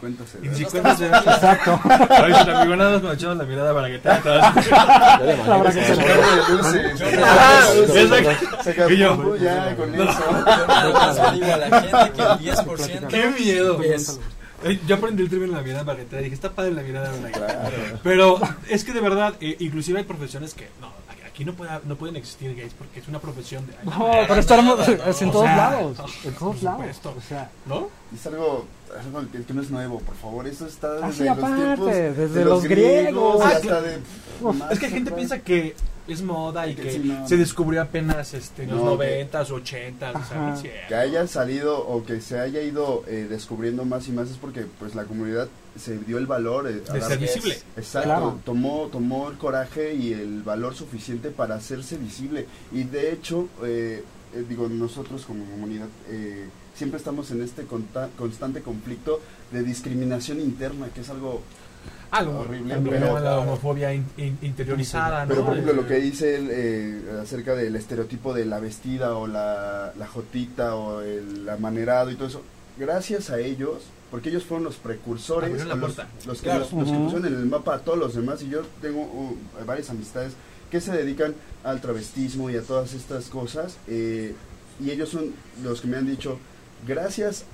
[0.64, 1.80] cuentas de- Exacto.
[1.84, 5.86] Ahorita, amigo, nada más cuando echamos la mirada para que te La verdad que que
[5.86, 6.92] se se- Dulce.
[6.98, 8.62] Yo nada, exacto.
[8.64, 10.04] Se acabó Y yo- ya con eso.
[10.06, 13.82] yo digo a la gente que el 10% ¡Qué miedo!
[13.82, 14.18] es
[14.86, 17.12] Yo aprendí el término de la mirada para que te dije, está padre la mirada
[17.12, 17.76] de una Claro.
[18.02, 20.90] Pero es que de verdad, eh, inclusive hay profesiones que no,
[21.26, 23.74] aquí no, puede, no pueden existir gays porque es una profesión de...
[23.78, 25.98] ay, No, pero estamos es en O todos sea, lados.
[25.98, 27.00] no, En todos lados.
[27.04, 27.88] O sea, ¿No?
[28.14, 28.66] Es algo,
[29.04, 30.46] algo que, que no es nuevo, por favor.
[30.46, 33.36] Eso está desde Así los aparte, tiempos desde de los griegos.
[33.40, 33.98] y Ah, hasta de.
[34.40, 35.74] Uf, Es que gente piensa que
[36.08, 37.26] es moda y Que que sí, no.
[37.28, 40.34] se descubrió apenas este, en los No, que- 90s, 80s, o sea, Ajá.
[40.48, 40.80] no es cierto.
[40.88, 44.66] que haya salido o que se haya ido eh, descubriendo más y más es porque
[44.78, 45.48] pues la comunidad
[45.78, 47.20] se dio el valor eh, a de ser es.
[47.34, 47.58] visible.
[47.76, 48.38] Exacto, Claro.
[48.44, 52.46] tomó, tomó el coraje y el valor suficiente para hacerse visible.
[52.72, 54.02] Y de hecho, eh,
[54.34, 59.20] eh, digo, nosotros como comunidad eh, siempre estamos en este conta- constante conflicto
[59.52, 61.42] de discriminación interna, que es algo...
[62.10, 65.28] Algo Horrible, también pero- llama la homofobia in- in- interiorizada, ¿no?
[65.30, 69.16] Pero por ejemplo, Eh, lo que dice él eh, acerca del estereotipo de la vestida
[69.16, 72.42] o la, la jotita o el amanerado y todo eso,
[72.78, 76.02] gracias a ellos, porque ellos fueron los precursores, la los, que,
[76.44, 76.60] Claro.
[76.60, 77.04] los, los que Ujú.
[77.04, 79.36] pusieron en el mapa a todos los demás, y yo tengo uh,
[79.66, 80.32] varias amistades
[80.70, 81.34] que se dedican
[81.64, 84.34] al travestismo y a todas estas cosas, eh,
[84.80, 85.32] y ellos son
[85.64, 86.38] los que me han dicho,
[86.86, 87.44] gracias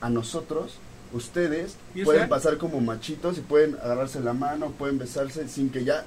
[0.00, 0.78] a nosotros,
[1.12, 5.70] ustedes ¿Y es pueden pasar como machitos y pueden agarrarse la mano, pueden besarse sin
[5.70, 6.04] que ya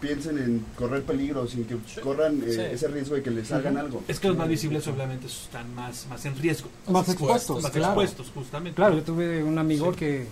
[0.00, 2.60] piensen en correr peligro, sin que corran eh, Sí.
[2.60, 4.02] ese riesgo de que les hagan algo.
[4.08, 7.12] Es que los más visibles obviamente están más, más en riesgo, más expuestos,
[7.58, 7.86] expuestos, más claro.
[8.02, 8.76] expuestos justamente.
[8.76, 9.98] Claro, yo tuve un amigo Sí.
[9.98, 10.26] que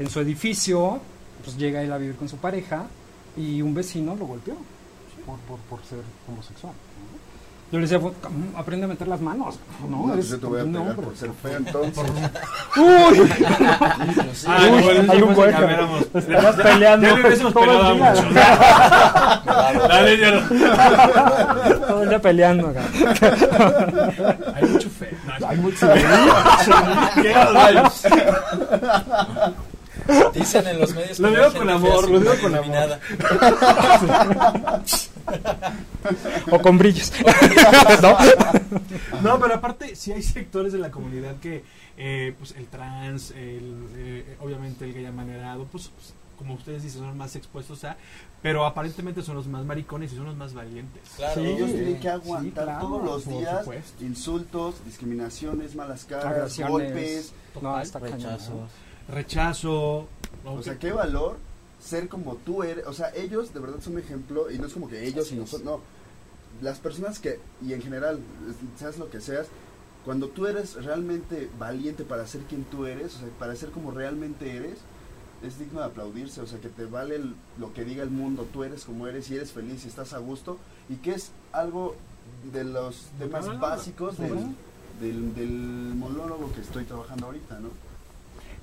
[0.00, 1.00] en su edificio,
[1.44, 2.86] pues llega él a vivir con su pareja
[3.36, 4.56] y un vecino lo golpeó
[5.24, 6.72] por, por, por ser homosexual.
[7.76, 7.80] ¿No?
[7.80, 9.58] Yo le decía, "Pues, mm, aprende a meter las manos.
[9.88, 11.06] No, No, eres yo te voy a un pegar hombre".
[11.06, 12.04] por ser feo entonces.
[12.76, 13.30] ¡Uy!
[14.46, 15.62] No, hay un hueco.
[16.18, 17.54] Estás peleando Ya hubiésemos.
[19.88, 20.40] Dale, ya no.
[21.86, 22.82] Todo el día peleando acá.
[24.54, 25.10] Hay mucho fe.
[25.40, 25.88] No, Hay mucho-
[27.22, 27.76] ¿Qué hay?
[30.34, 32.98] Dicen en los medios Lo que digo con amor, lo digo con amor.
[36.50, 37.12] O con brillos.
[38.02, 38.16] ¿No?
[39.22, 41.64] No, pero aparte, sí hay sectores de la comunidad que,
[41.96, 46.98] eh, pues el trans, el, eh, obviamente el gay amanerado, pues, pues, como ustedes dicen,
[47.00, 47.96] son los más expuestos a,
[48.42, 51.02] pero aparentemente son los más maricones y son los más valientes.
[51.16, 51.40] Claro.
[51.40, 54.04] Ellos Sí, tienen que sí, aguantar claro, todos los días supuesto.
[54.04, 57.32] insultos, discriminaciones, malas caras, golpes.
[57.60, 58.70] No, Rechazos.
[59.08, 60.08] Rechazo.
[60.44, 60.52] ¿no?
[60.54, 61.38] O sea, qué valor
[61.86, 62.86] ser como tú eres.
[62.86, 65.36] O sea, ellos de verdad son un ejemplo y no es como que ellos y
[65.36, 65.64] nosotros.
[65.64, 65.80] No,
[66.62, 68.18] las personas que, y en general,
[68.78, 69.46] seas lo que seas,
[70.04, 73.90] cuando tú eres realmente valiente para ser quien tú eres, o sea, para ser como
[73.90, 74.78] realmente eres,
[75.42, 78.46] es digno de aplaudirse, o sea, que te vale el- lo que diga el mundo,
[78.52, 80.58] tú eres como eres y eres feliz y estás a gusto,
[80.88, 81.94] y que es algo
[82.52, 84.16] de los temas básicos
[85.00, 85.50] del, del
[85.94, 87.68] monólogo que estoy trabajando ahorita, ¿no?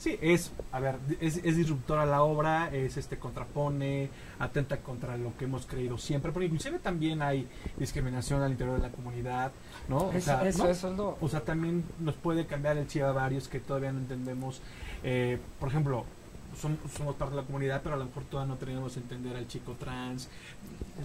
[0.04, 5.32] Sí, es, a ver, es, es disruptora la obra, es este contrapone, atenta contra lo
[5.38, 7.48] que hemos creído siempre, porque inclusive también hay
[7.78, 9.54] discriminación al interior de la comunidad,
[9.88, 10.00] ¿no?
[10.00, 10.70] O Eso, sea, eso, ¿no?
[10.70, 13.94] eso es lo- O sea, también nos puede cambiar el chip a varios que todavía
[13.94, 14.60] no entendemos.
[15.04, 16.04] Eh, por ejemplo,
[16.62, 19.48] som- somos parte de la comunidad, pero a lo mejor todavía no tenemos entender al
[19.48, 20.28] chico trans.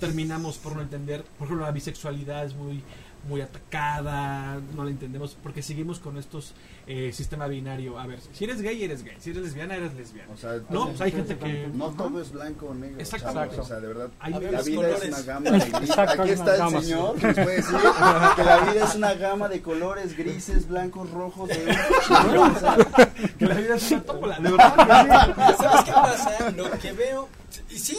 [0.00, 2.82] Terminamos por no entender, por ejemplo, la bisexualidad es muy
[3.26, 6.54] muy atacada, no la entendemos, porque seguimos con estos
[6.86, 7.98] eh, sistema binario.
[7.98, 10.32] A ver, si eres gay, eres gay, si eres lesbiana, eres lesbiana.
[10.32, 11.68] O sea, No, sí, pues hay gente que...
[11.74, 13.00] No todo es blanco o negro.
[13.00, 13.56] Exactamente.
[13.56, 14.10] chavos, O sea, de verdad.
[14.20, 15.02] Hay la vida colores.
[15.02, 15.98] es una gama de grises.
[15.98, 17.76] Aquí está el señor que nos puede decir
[18.36, 21.54] que la vida es una gama de colores grises, blancos, rojos, de
[22.38, 22.76] o sea,
[23.38, 25.56] Que la vida es una tómbola, de verdad.
[25.56, 26.50] ¿Sabes qué pasa?
[26.52, 27.28] Lo que veo,
[27.68, 27.98] y sí,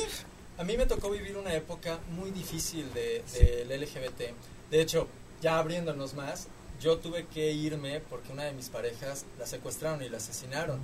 [0.57, 3.23] a mí me tocó vivir una época muy difícil de,
[3.67, 4.33] del LGBT.
[4.71, 5.07] De hecho,
[5.41, 6.47] ya abriéndonos más,
[6.81, 10.79] yo tuve que irme porque una de mis parejas la secuestraron y la asesinaron.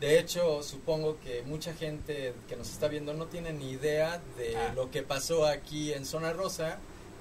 [0.00, 4.56] De hecho, supongo que mucha gente que nos está viendo no tiene ni idea de
[4.56, 4.72] Ah.
[4.74, 6.78] lo que pasó aquí en Zona Rosa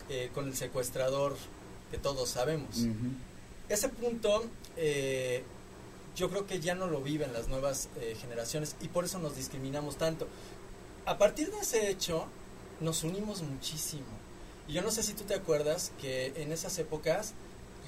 [0.09, 1.35] eh, con el secuestrador
[1.91, 2.85] que todos sabemos.
[3.67, 4.45] Ese punto
[4.77, 5.43] eh,
[6.15, 9.35] yo creo que ya no lo viven las nuevas eh, generaciones y por eso nos
[9.35, 10.27] discriminamos tanto.
[11.05, 12.25] A partir de ese hecho
[12.79, 14.05] nos unimos muchísimo.
[14.69, 17.33] Y yo no sé si tú te acuerdas que en esas épocas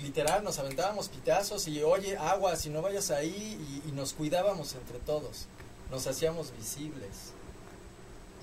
[0.02, 4.74] literal nos aventábamos pitazos y oye agua si no vayas ahí y, y nos cuidábamos
[4.74, 5.46] entre todos.
[5.92, 7.34] Nos hacíamos visibles.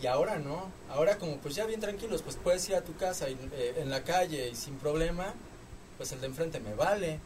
[0.00, 3.28] Y ahora no, ahora como pues ya bien tranquilos, pues puedes ir a tu casa
[3.28, 5.34] y, eh, en la calle y sin problema,
[5.96, 7.18] pues el de enfrente me vale.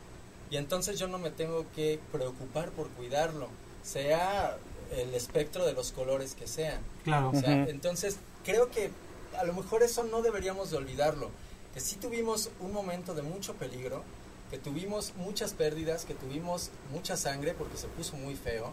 [0.51, 3.49] Y entonces yo no me tengo que preocupar por cuidarlo,
[3.83, 4.57] sea
[4.97, 6.81] el espectro de los colores que sean.
[7.05, 7.31] Claro.
[7.31, 8.91] O sea, entonces creo que
[9.39, 11.31] a lo mejor eso no deberíamos de olvidarlo,
[11.75, 14.03] que sí tuvimos un momento de mucho peligro,
[14.51, 18.73] que tuvimos muchas pérdidas, que tuvimos mucha sangre porque se puso muy feo.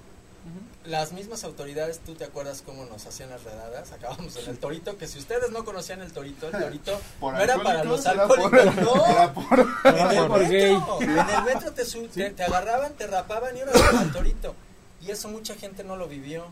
[0.86, 4.97] Las mismas autoridades, tú te acuerdas cómo nos hacían las redadas, acabamos en el torito,
[4.97, 8.28] que si ustedes no conocían el torito, el torito no era para alcohólicos, los era
[8.28, 9.05] por- alcohólicos, no.
[9.05, 13.05] era por- En el por metro, en el metro te, su- te, te agarraban, te
[13.07, 14.55] rapaban y ahora al torito.
[15.01, 16.45] Y eso mucha gente no lo vivió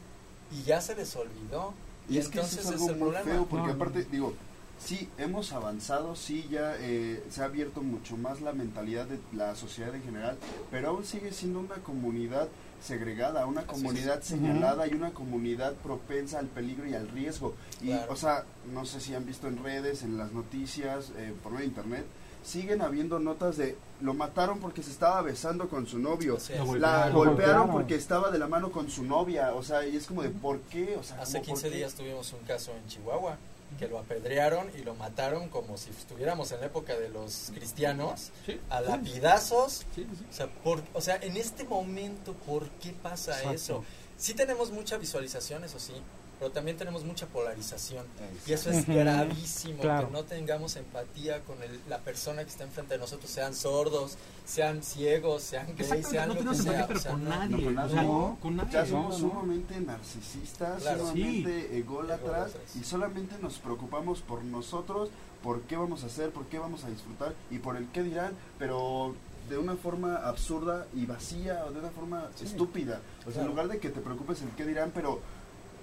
[0.51, 1.73] y ya se les olvidó.
[2.09, 3.25] Y es que eso es algo es muy problema.
[3.25, 3.73] feo, porque No, no.
[3.73, 4.33] aparte, digo,
[4.79, 9.55] sí, hemos avanzado, sí, ya eh, se ha abierto mucho más la mentalidad de la
[9.55, 10.37] sociedad en general,
[10.71, 12.47] pero aún sigue siendo una comunidad
[12.81, 17.55] segregada, una comunidad señalada y una comunidad propensa al peligro y al riesgo.
[17.81, 18.13] Y, Claro.
[18.13, 21.63] o sea, no sé si han visto en redes, en las noticias, eh, por medio
[21.65, 22.05] de internet,
[22.45, 26.37] siguen habiendo notas de lo mataron porque se estaba besando con su novio.
[26.77, 27.71] La golpearon golpearon.
[27.71, 30.59] porque estaba de la mano con su novia, o sea, y es como de ¿por
[30.61, 30.95] qué?
[30.99, 31.75] O sea, Hace como, ¿por 15 qué?
[31.77, 33.37] días tuvimos un caso en Chihuahua
[33.77, 38.31] que lo apedrearon y lo mataron como si estuviéramos en la época de los cristianos,
[38.45, 38.59] Sí.
[38.69, 39.85] a lapidazos.
[39.93, 40.25] Sí, sí, sí.
[40.29, 43.51] O sea, por, o sea, en este momento, ¿por qué pasa Exacto.
[43.55, 43.83] eso?
[44.17, 45.93] Sí tenemos mucha visualización, eso sí,
[46.39, 48.05] pero también tenemos mucha polarización.
[48.45, 50.07] Y eso es gravísimo, Claro.
[50.07, 54.17] que no tengamos empatía con el- la persona que está enfrente de nosotros, sean sordos,
[54.45, 56.71] sean ciegos, sean gays, sean no lo que tenemos sea.
[56.81, 57.29] empatía, pero o sea, con no.
[57.29, 57.49] nadie.
[57.49, 58.35] no, con o sea, nadie.
[58.41, 58.71] con nadie.
[58.73, 59.31] Ya somos no, no.
[59.33, 60.99] sumamente narcisistas, Claro.
[60.99, 62.75] sumamente ególatras Ególatras.
[62.75, 65.09] y solamente nos preocupamos por nosotros,
[65.43, 68.33] por qué vamos a hacer, por qué vamos a disfrutar y por el qué dirán,
[68.59, 69.15] pero
[69.49, 72.99] de una forma absurda y vacía o de una forma estúpida.
[73.21, 73.49] O sea, en Claro.
[73.49, 75.21] lugar de que te preocupes el qué dirán, pero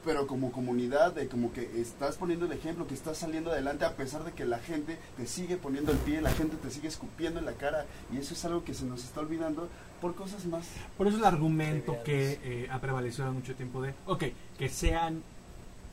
[0.04, 3.92] pero como comunidad, de como que estás poniendo el ejemplo, que estás saliendo adelante a
[3.96, 7.38] pesar de que la gente te sigue poniendo el pie, la gente te sigue escupiendo
[7.40, 9.68] en la cara y eso es algo que se nos está olvidando
[10.00, 10.66] por cosas más
[10.98, 12.38] Por eso el argumento Triviales.
[12.38, 14.24] que eh, ha prevalecido mucho tiempo de, ok,
[14.58, 15.22] que sean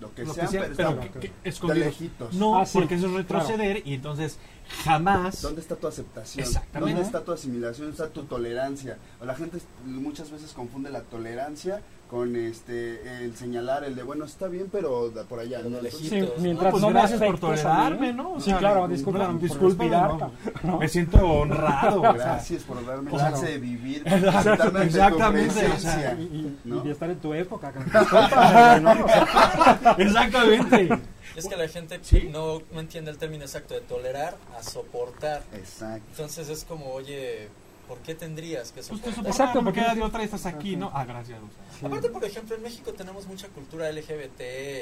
[0.02, 1.86] lo que lo sean, que sea, pero, pero que, que de escondidos.
[1.88, 2.34] lejitos.
[2.34, 4.40] No, Ah, sí, porque eso es retroceder y entonces
[4.84, 5.42] jamás...
[5.42, 6.46] ¿Dónde está tu aceptación?
[6.46, 6.94] Exactamente.
[6.94, 7.88] ¿Dónde está tu asimilación?
[7.88, 8.98] ¿Dónde está tu tolerancia?
[9.22, 14.26] O la gente muchas veces confunde la tolerancia con este el señalar el de bueno
[14.26, 15.68] está bien pero da por allá ¿no?
[15.78, 16.44] Entonces, Sí, Hitos, ¿no?
[16.44, 17.38] mientras pues no me gracias por a mí.
[17.40, 18.34] tolerarme, ¿no?
[18.34, 20.32] O Sí, claro, disculpa por discúlpame, respirar, no.
[20.64, 20.78] ¿no?
[20.80, 22.02] Me siento honrado.
[22.14, 23.36] gracias por darme el Claro.
[23.38, 27.72] chance de vivir tu exactamente, o sea, Y, y- de estar en tu época.
[29.98, 30.90] Exactamente.
[31.36, 32.30] Es que la gente Sí.
[32.32, 35.44] no, no entiende el término exacto de tolerar a soportar.
[35.54, 37.48] exacto Entonces es como, oye,
[37.88, 39.14] ¿por qué tendrías que Pues te soportar?
[39.16, 40.92] soportaba, Exacto, porque- queda de otra y estás aquí, ¿no?
[40.94, 41.40] Ah, gracias.
[41.40, 41.71] o sea.
[41.82, 41.86] Sí.
[41.86, 44.40] Aparte, por ejemplo, en México tenemos mucha cultura LGBT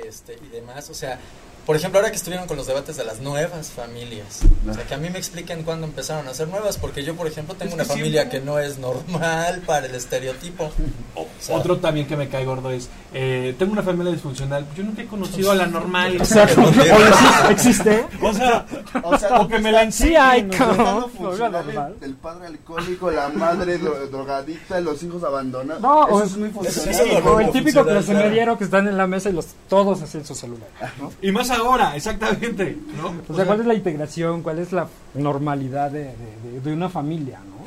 [0.07, 0.89] este, y demás.
[0.89, 1.17] O sea,
[1.65, 4.41] por ejemplo, ahora que estuvieron con los debates de las nuevas familias.
[4.69, 6.77] O sea, que a mí me expliquen cuándo empezaron a ser nuevas.
[6.77, 9.85] Porque yo, por ejemplo, tengo Es una que familia siempre- que no es normal para
[9.87, 10.71] el estereotipo.
[11.15, 14.83] O sea, Otro también que me cae gordo es, eh, tengo una familia disfuncional, yo
[14.83, 16.15] nunca he conocido a la normal.
[16.17, 16.61] Exacto.
[16.67, 18.05] Oye, sí, ¿Existe?
[18.21, 18.65] O sea,
[19.03, 23.79] o sea o que me la Sí o sea, el el, padre alcohólico la madre
[23.79, 26.88] dro- drogadicta los hijos abandonados No, eso o- es muy funcional
[27.23, 27.83] lo O el típico
[28.29, 30.67] mediero que están en la mesa y los todos así en su celular.
[30.99, 31.11] ¿no?
[31.21, 32.77] Y más ahora, exactamente.
[32.97, 33.13] ¿no?
[33.27, 34.41] O sea, ¿cuál es la integración?
[34.41, 37.39] ¿Cuál es la normalidad de, de- de- de una familia?
[37.39, 37.58] ¿no?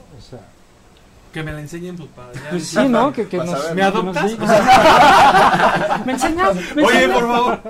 [1.33, 2.43] Que me la enseñen tus padres.
[2.43, 2.51] ya.
[2.51, 3.11] pues sí, ¿no?
[3.13, 3.71] Que, que nos, ver.
[3.71, 4.39] ¿Me que adoptas?
[4.39, 4.49] nos.
[6.07, 6.55] ¿Me enseñas?
[6.77, 7.19] ¿Me Oye, enseñas?
[7.19, 7.61] por favor.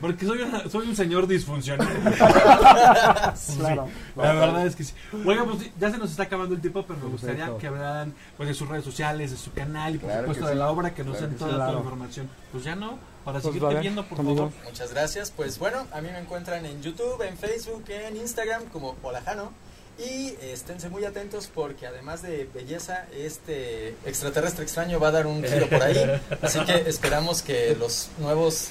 [0.00, 1.88] Porque soy, una- soy un señor disfuncional.
[3.58, 3.88] Claro.
[4.16, 4.92] La verdad es que sí.
[5.26, 7.58] Oiga, pues ya se nos está acabando el tiempo, pero me gustaría Perfecto.
[7.58, 10.52] que hablaran pues, de sus redes sociales, de su canal y por Claro supuesto de
[10.52, 10.58] sí.
[10.58, 11.56] la obra que nos Claro den toda sí.
[11.58, 11.78] la Claro.
[11.80, 12.30] información.
[12.52, 14.36] Pues ya no, para Pues, seguirte viendo, por conmigo.
[14.50, 14.52] favor.
[14.64, 15.30] Muchas gracias.
[15.36, 19.52] Pues bueno, a mí me encuentran en YouTube, en Facebook, en Instagram como Polajano.
[19.98, 25.42] Y esténse muy atentos porque además de belleza, este extraterrestre extraño va a dar un
[25.42, 26.20] giro por ahí.
[26.40, 28.68] Así que esperamos que los nuevos,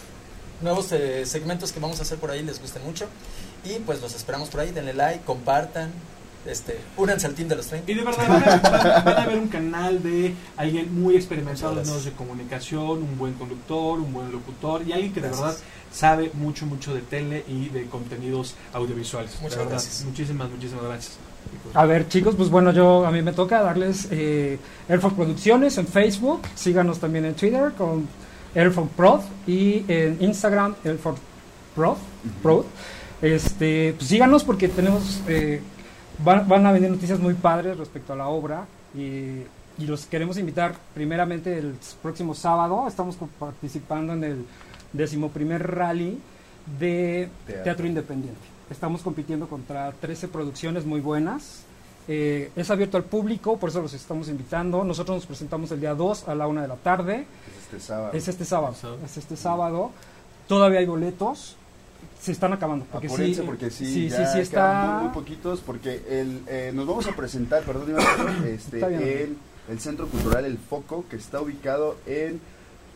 [0.61, 3.07] nuevos eh, segmentos que vamos a hacer por ahí les gusten mucho.
[3.65, 4.71] Y pues los esperamos por ahí.
[4.71, 5.91] Denle like, compartan.
[6.47, 7.91] Este, únanse al team de los 30.
[7.91, 11.71] Y de verdad van a, van- van a ver un canal de alguien muy experimentado
[11.79, 15.55] en medios de comunicación, un buen conductor, un buen locutor y alguien que de verdad
[15.91, 19.31] sabe mucho, mucho de tele y de contenidos audiovisuales.
[19.33, 20.03] De Muchas verdad, gracias.
[20.05, 21.17] Muchísimas, muchísimas gracias.
[21.73, 25.87] A ver, chicos, pues bueno, yo a mí me toca darles eh, Airfox Producciones en
[25.87, 28.05] Facebook, síganos también en Twitter con
[28.53, 31.19] Airfox Prod y en Instagram Airfox
[31.75, 31.95] Prod.
[32.43, 32.65] Prod.
[33.21, 35.61] Este, pues síganos porque tenemos eh,
[36.19, 38.65] van, van a venir noticias muy padres respecto a la obra
[38.95, 39.43] y,
[39.77, 42.87] y los queremos invitar primeramente el próximo sábado.
[42.87, 44.45] Estamos participando en el
[44.93, 46.19] decimoprimer rally
[46.79, 47.63] de Teatro.
[47.63, 48.41] teatro independiente.
[48.69, 51.63] Estamos compitiendo contra 13 producciones muy buenas.
[52.09, 54.83] Eh, es abierto al público, por eso los estamos invitando.
[54.83, 57.25] Nosotros nos presentamos el día 2 a la 1 de la tarde.
[57.47, 58.11] Es este sábado.
[58.13, 58.75] Es este sábado.
[58.75, 58.99] Sábado.
[59.05, 59.91] Es este sábado.
[60.47, 61.55] Todavía hay boletos.
[62.21, 62.85] Se están acabando.
[62.91, 64.91] Porque Apúrense sí, porque sí, sí, ya sí, sí quedan está.
[64.93, 67.95] muy, muy poquitos porque el, eh, nos vamos a presentar, perdón,
[68.47, 69.37] este, bien.
[69.69, 72.39] el Centro Cultural El Foco, que está ubicado en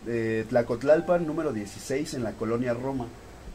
[0.07, 3.07] eh, Tlacotlalpan, número 16, en la colonia Roma.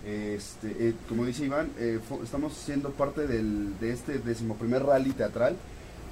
[0.06, 5.56] Este, eh, como dice Iván, eh, estamos siendo parte del, de este decimoprimer rally teatral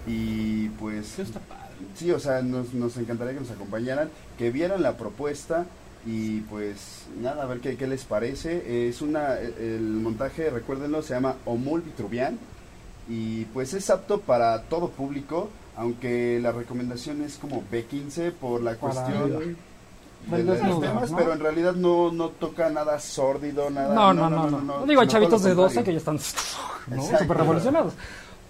[0.05, 1.63] y pues Eso está padre.
[1.95, 5.67] Sí, o sea, nos, nos encantaría que nos acompañaran, que vieran la propuesta
[6.07, 8.89] y pues nada, a ver qué, qué les parece.
[8.89, 12.39] Es una, el montaje, recuérdenlo, se llama Omul Vitruvian
[13.09, 18.77] y pues es apto para todo público, aunque la recomendación es como B15 por la
[18.77, 19.57] cuestión
[20.31, 23.95] de los temas, pero en realidad no, no toca nada sórdido, nada...
[23.95, 24.87] No, no, no, no.
[24.87, 25.85] Digo, hay chavitos de 12 contrario.
[25.85, 26.19] que ya están
[27.19, 27.95] súper revolucionados.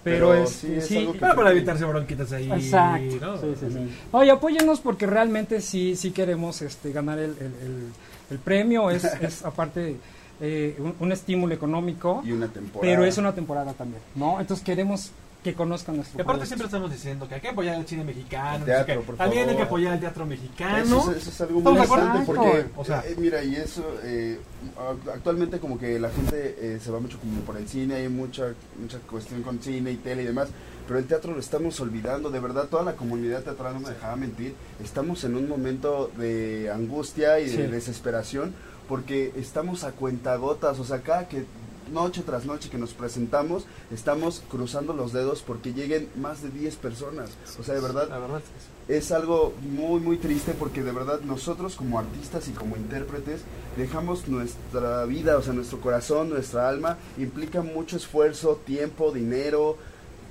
[0.05, 2.49] Pero, Pero es, sí, es sí, algo que- Para, para evitarse bronquitas ahí.
[2.51, 3.17] Exacto.
[3.25, 3.37] ¿no?
[3.37, 3.89] Sí, sí, sí.
[4.13, 7.87] No, y apóyennos porque realmente sí, sí queremos este, ganar el, el, el-
[8.29, 8.89] el premio.
[8.91, 9.97] Es, es aparte
[10.39, 12.81] eh, un, un estímulo económico, Y una temporada.
[12.93, 14.39] pero es una temporada también, ¿no?
[14.39, 15.11] Entonces queremos
[15.45, 18.57] que conozcan nuestro Y aparte siempre estamos diciendo que hay que apoyar el cine mexicano.
[18.59, 20.77] El teatro, por También hay que apoyar el teatro mexicano.
[20.97, 22.19] Eso, es- eso es algo muy ¿Estamos de acuerdo?
[22.19, 24.39] importante porque, O sea- eh, mira, y eso, eh,
[24.75, 28.09] a- actualmente como que la gente eh, se va mucho como por el cine, hay
[28.09, 30.49] mucha, mucha cuestión con cine y tele y demás,
[30.87, 34.15] pero el teatro lo estamos olvidando, de verdad, toda la comunidad teatral no me dejaba
[34.15, 37.71] mentir, estamos en un momento de angustia y de Sí.
[37.71, 38.55] desesperación
[38.87, 41.45] porque estamos a cuentagotas, o sea, cada que
[41.91, 46.75] noche tras noche que nos presentamos, estamos cruzando los dedos porque lleguen más de 10
[46.77, 47.29] personas,
[47.59, 48.97] o sea, de verdad, La verdad es que sí.
[48.97, 53.41] es algo muy muy triste porque de verdad nosotros como artistas y como intérpretes
[53.77, 59.77] dejamos nuestra vida, o sea, nuestro corazón, nuestra alma, implica mucho esfuerzo, tiempo, dinero,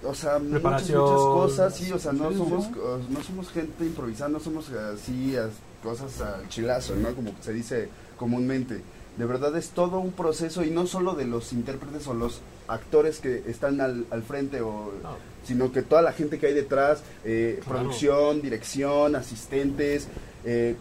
[0.07, 0.62] o sea, muchas,
[1.02, 2.68] muchas cosas, sí, o sea, no somos
[3.11, 5.52] no somos gente improvisando, no somos así as-
[5.82, 7.14] cosas al chilazo, ¿no?
[7.14, 7.88] Como se dice
[8.18, 8.82] comúnmente.
[9.16, 13.20] De verdad es todo un proceso y no solo de los intérpretes o los actores
[13.20, 15.16] que están al, al frente o No.
[15.46, 17.80] sino que toda la gente que hay detrás, eh, Claro.
[17.80, 20.08] producción, dirección, asistentes,
[20.44, 20.74] eh,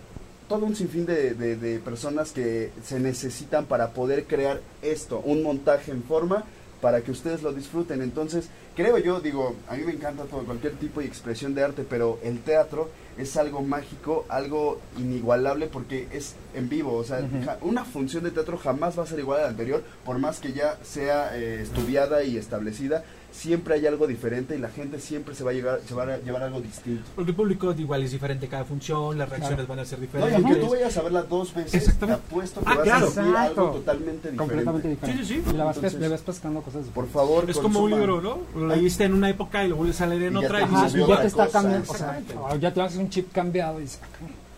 [0.50, 5.44] todo un sinfín de, de- de personas que se necesitan para poder crear esto, un
[5.44, 6.44] montaje en forma
[6.84, 8.02] para que ustedes lo disfruten.
[8.02, 11.86] Entonces, creo yo, digo, a mí me encanta todo, cualquier tipo de expresión de arte,
[11.90, 16.96] pero el teatro es algo mágico, algo inigualable porque es en vivo.
[16.96, 17.26] O sea,
[17.62, 20.52] una función de teatro jamás va a ser igual a la anterior, por más que
[20.52, 25.44] ya sea eh, estudiada y establecida, siempre hay algo diferente y la gente siempre se
[25.44, 27.04] va a llegar, se va a llevar algo distinto.
[27.16, 30.08] Porque el público igual es diferente cada función, las reacciones van a ser No, y
[30.08, 30.36] diferentes.
[30.46, 33.08] aunque tú vayas a verla dos veces, te apuesto que Ah, vas claro.
[33.08, 33.62] a sentir Exacto.
[33.62, 34.38] algo totalmente diferente.
[34.38, 35.24] completamente diferente.
[35.26, 35.50] Sí, sí, sí.
[35.50, 36.86] Y la vas, Entonces- le vas pescando cosas.
[36.94, 38.38] Por favor, es como un libro, ¿no?
[38.56, 40.66] Lo leíste en una época y lo vuelves a leer en Y ya otra te
[40.66, 41.92] y dices, y ya te está cambiando.
[41.92, 42.22] O sea,
[42.60, 44.00] ya te haces un chip cambiado y dices,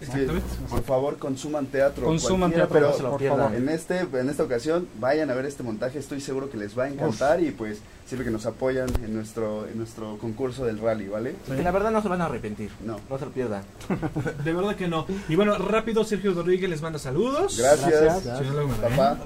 [0.01, 0.28] Sí,
[0.69, 2.05] por favor, consuman teatro.
[2.05, 3.39] Consuman teatro, no se lo por pierdan.
[3.39, 3.55] favor.
[3.55, 5.97] En, este, en esta ocasión, vayan a ver este montaje.
[5.97, 9.68] Estoy seguro que les va a encantar y pues siempre que nos apoyan en nuestro,
[9.68, 11.36] en nuestro concurso del rally, ¿vale?
[11.47, 12.70] Que la verdad no se van a arrepentir.
[12.84, 12.99] No.
[13.10, 13.64] No se lo pierdan.
[14.43, 15.06] De verdad que no.
[15.28, 17.58] Y bueno, rápido, Sergio Rodríguez les manda saludos.
[17.58, 18.26] Gracias.
[18.26, 18.41] Gracias.
[18.82, 19.18] Papá.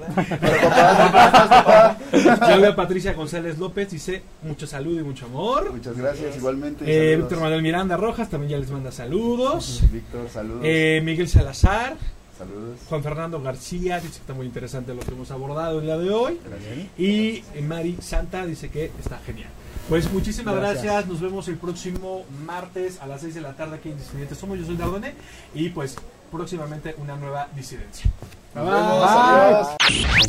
[1.50, 1.98] Papá.
[2.50, 5.72] Yo veo a Patricia González López, dice mucho saludo y mucho amor.
[5.72, 6.84] Muchas gracias, igualmente.
[6.86, 7.16] Eh.
[7.16, 9.82] Víctor Manuel Miranda Rojas también ya les manda saludos.
[9.92, 10.62] Víctor, saludos.
[10.64, 11.96] Eh, Miguel Salazar,
[12.40, 12.78] saludos.
[12.88, 16.10] Juan Fernando García, dice que está muy interesante lo que hemos abordado el día de
[16.10, 16.40] hoy.
[16.44, 16.86] Gracias.
[16.98, 19.50] Y eh, Mari Santa dice que está genial.
[19.88, 20.84] Pues muchísimas gracias.
[20.84, 21.06] Gracias.
[21.06, 24.58] Nos vemos el próximo martes a las 6 de la tarde aquí en Disidentes Somos.
[24.58, 25.14] Yo soy Dardoné
[25.54, 25.96] y pues
[26.30, 28.10] próximamente una nueva disidencia.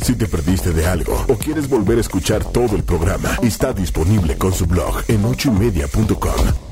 [0.02, 4.36] Si te perdiste de algo o quieres volver a escuchar todo el programa, está disponible
[4.36, 6.71] con su blog en ochoymedia.com.